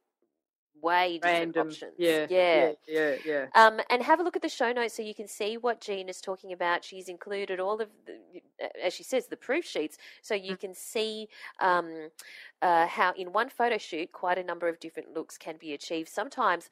[0.80, 1.66] way different Random.
[1.66, 1.94] options.
[1.98, 2.72] Yeah, yeah.
[2.86, 3.66] yeah, yeah, yeah.
[3.66, 6.08] Um, and have a look at the show notes so you can see what Jean
[6.08, 6.84] is talking about.
[6.84, 8.40] She's included all of, the,
[8.80, 11.28] as she says, the proof sheets, so you can see
[11.60, 12.10] um,
[12.62, 16.08] uh, how in one photo shoot, quite a number of different looks can be achieved.
[16.08, 16.70] Sometimes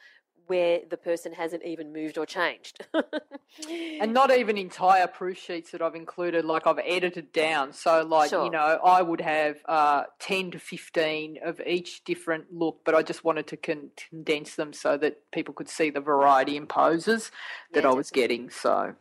[0.49, 2.84] where the person hasn't even moved or changed.
[3.70, 7.72] and not even entire proof sheets that I've included, like I've edited down.
[7.72, 8.44] So, like, sure.
[8.44, 13.03] you know, I would have uh, 10 to 15 of each different look, but I
[13.03, 17.30] just wanted to con- condense them so that people could see the variety in poses
[17.72, 18.51] that yeah, I was getting.
[18.51, 18.94] So.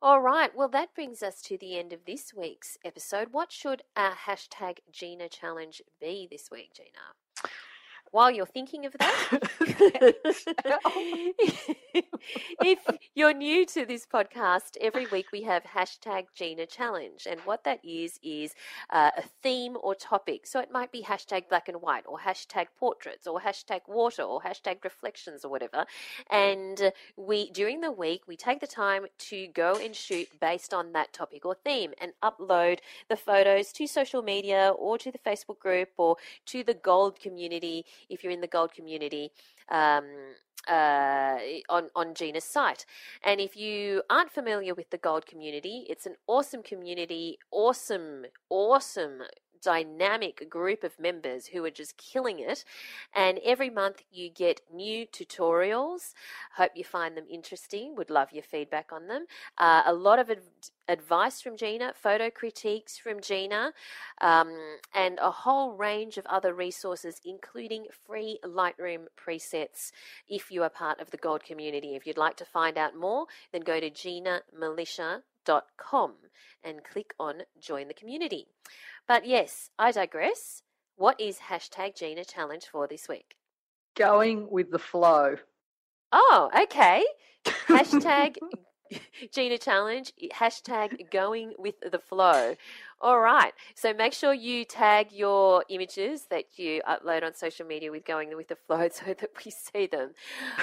[0.00, 3.28] All right, well, that brings us to the end of this week's episode.
[3.32, 7.50] What should our hashtag Gina challenge be this week, Gina?
[8.14, 9.28] While you're thinking of that,
[12.62, 12.78] if
[13.16, 17.26] you're new to this podcast, every week we have hashtag Gina Challenge.
[17.28, 18.54] And what that is, is
[18.90, 20.46] uh, a theme or topic.
[20.46, 24.40] So it might be hashtag black and white, or hashtag portraits, or hashtag water, or
[24.40, 25.84] hashtag reflections, or whatever.
[26.30, 30.92] And we, during the week, we take the time to go and shoot based on
[30.92, 35.58] that topic or theme and upload the photos to social media or to the Facebook
[35.58, 39.30] group or to the Gold community if you're in the gold community
[39.70, 40.04] um,
[40.68, 41.38] uh,
[41.68, 42.86] on on Gina's site.
[43.22, 49.22] And if you aren't familiar with the gold community, it's an awesome community, awesome, awesome
[49.64, 52.64] dynamic group of members who are just killing it.
[53.14, 56.12] And every month you get new tutorials.
[56.56, 57.94] Hope you find them interesting.
[57.96, 59.26] Would love your feedback on them.
[59.58, 60.40] Uh, a lot of ad-
[60.88, 63.72] advice from Gina, photo critiques from Gina,
[64.20, 64.52] um,
[64.94, 69.92] and a whole range of other resources, including free Lightroom presets
[70.28, 71.96] if you are part of the Gold community.
[71.96, 76.12] If you'd like to find out more, then go to ginamilicia.com
[76.64, 78.46] and click on Join the Community.
[79.06, 80.62] But yes, I digress.
[80.96, 83.36] What is hashtag Gina Challenge for this week?
[83.96, 85.36] Going with the flow.
[86.12, 87.04] Oh, okay.
[87.44, 88.36] Hashtag
[89.32, 92.54] Gina Challenge, hashtag going with the flow.
[93.00, 93.52] All right.
[93.74, 98.34] So make sure you tag your images that you upload on social media with going
[98.36, 100.12] with the flow so that we see them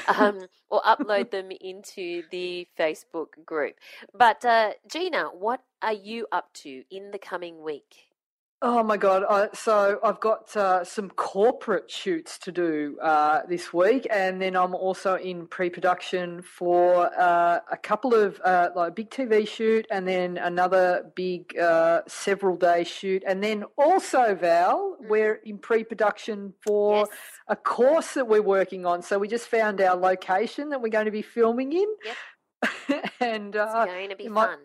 [0.08, 3.76] um, or upload them into the Facebook group.
[4.14, 8.11] But uh, Gina, what are you up to in the coming week?
[8.64, 9.24] Oh my god!
[9.28, 14.56] I, so I've got uh, some corporate shoots to do uh, this week, and then
[14.56, 19.88] I'm also in pre-production for uh, a couple of uh, like a big TV shoot,
[19.90, 25.10] and then another big uh, several-day shoot, and then also Val, mm.
[25.10, 27.08] we're in pre-production for yes.
[27.48, 29.02] a course that we're working on.
[29.02, 33.06] So we just found our location that we're going to be filming in, yep.
[33.22, 34.34] and it's uh, going to be fun.
[34.34, 34.58] Might,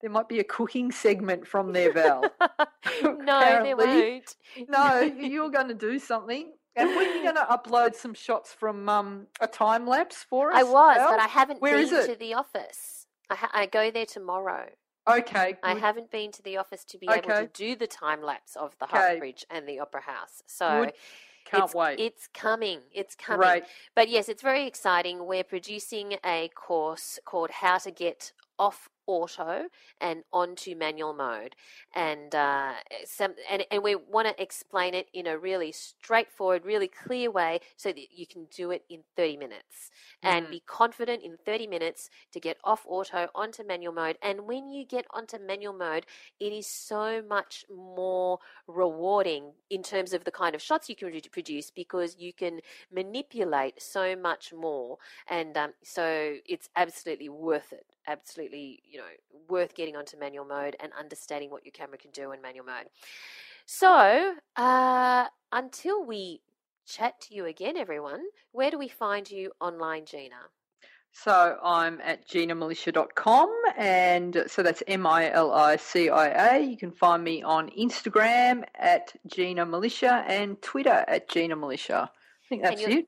[0.00, 2.22] there might be a cooking segment from there, Val.
[3.02, 4.34] no, there won't.
[4.68, 6.52] no, you're going to do something.
[6.76, 10.52] And when are you going to upload some shots from um, a time lapse for
[10.52, 10.58] us?
[10.58, 11.10] I was, Val?
[11.10, 13.06] but I haven't Where been to the office.
[13.28, 14.66] I, ha- I, go there tomorrow.
[15.08, 15.52] Okay.
[15.52, 15.58] Good.
[15.62, 17.18] I haven't been to the office to be okay.
[17.18, 19.18] able to do the time lapse of the okay.
[19.18, 20.42] Bridge and the Opera House.
[20.46, 20.84] So.
[20.84, 20.94] Good.
[21.46, 21.98] Can't it's, wait.
[21.98, 22.80] It's coming.
[22.92, 23.40] It's coming.
[23.40, 23.64] Right.
[23.96, 25.26] But yes, it's very exciting.
[25.26, 29.64] We're producing a course called How to Get Off auto
[30.00, 31.56] and onto manual mode.
[31.94, 32.72] And uh,
[33.04, 37.60] some and, and we want to explain it in a really straightforward really clear way
[37.76, 39.90] so that you can do it in 30 minutes.
[40.22, 40.50] And mm.
[40.50, 44.18] be confident in 30 minutes to get off auto onto manual mode.
[44.22, 46.06] And when you get onto manual mode
[46.38, 51.12] it is so much more rewarding in terms of the kind of shots you can
[51.32, 52.60] produce because you can
[52.92, 54.98] manipulate so much more.
[55.28, 59.04] And um, so it's absolutely worth it absolutely, you know,
[59.48, 62.86] worth getting onto manual mode and understanding what your camera can do in manual mode.
[63.66, 66.40] So, uh, until we
[66.86, 70.36] chat to you again, everyone, where do we find you online, Gina?
[71.12, 76.60] So I'm at ginamilicia.com and so that's M I L I C I A.
[76.60, 82.04] You can find me on Instagram at Gina Milicia and Twitter at Gina Milicia.
[82.04, 83.06] I think that's it.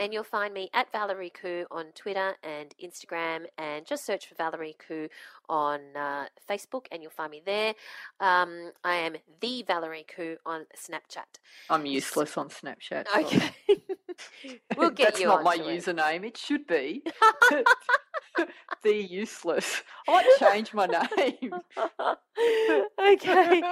[0.00, 4.34] And you'll find me at Valerie Khoo on Twitter and Instagram, and just search for
[4.34, 5.10] Valerie Khoo
[5.46, 7.74] on uh, Facebook, and you'll find me there.
[8.18, 11.38] Um, I am the Valerie Khoo on Snapchat.
[11.68, 13.08] I'm useless on Snapchat.
[13.14, 13.52] Okay,
[14.78, 15.28] we'll get That's you.
[15.28, 16.24] That's not my username.
[16.24, 17.02] It should be
[18.82, 19.82] the useless.
[20.08, 21.52] I might change my name.
[22.98, 23.62] okay.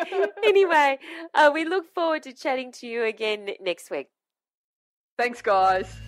[0.44, 0.98] Anyway,
[1.32, 4.10] uh, we look forward to chatting to you again next week.
[5.16, 6.07] Thanks, guys.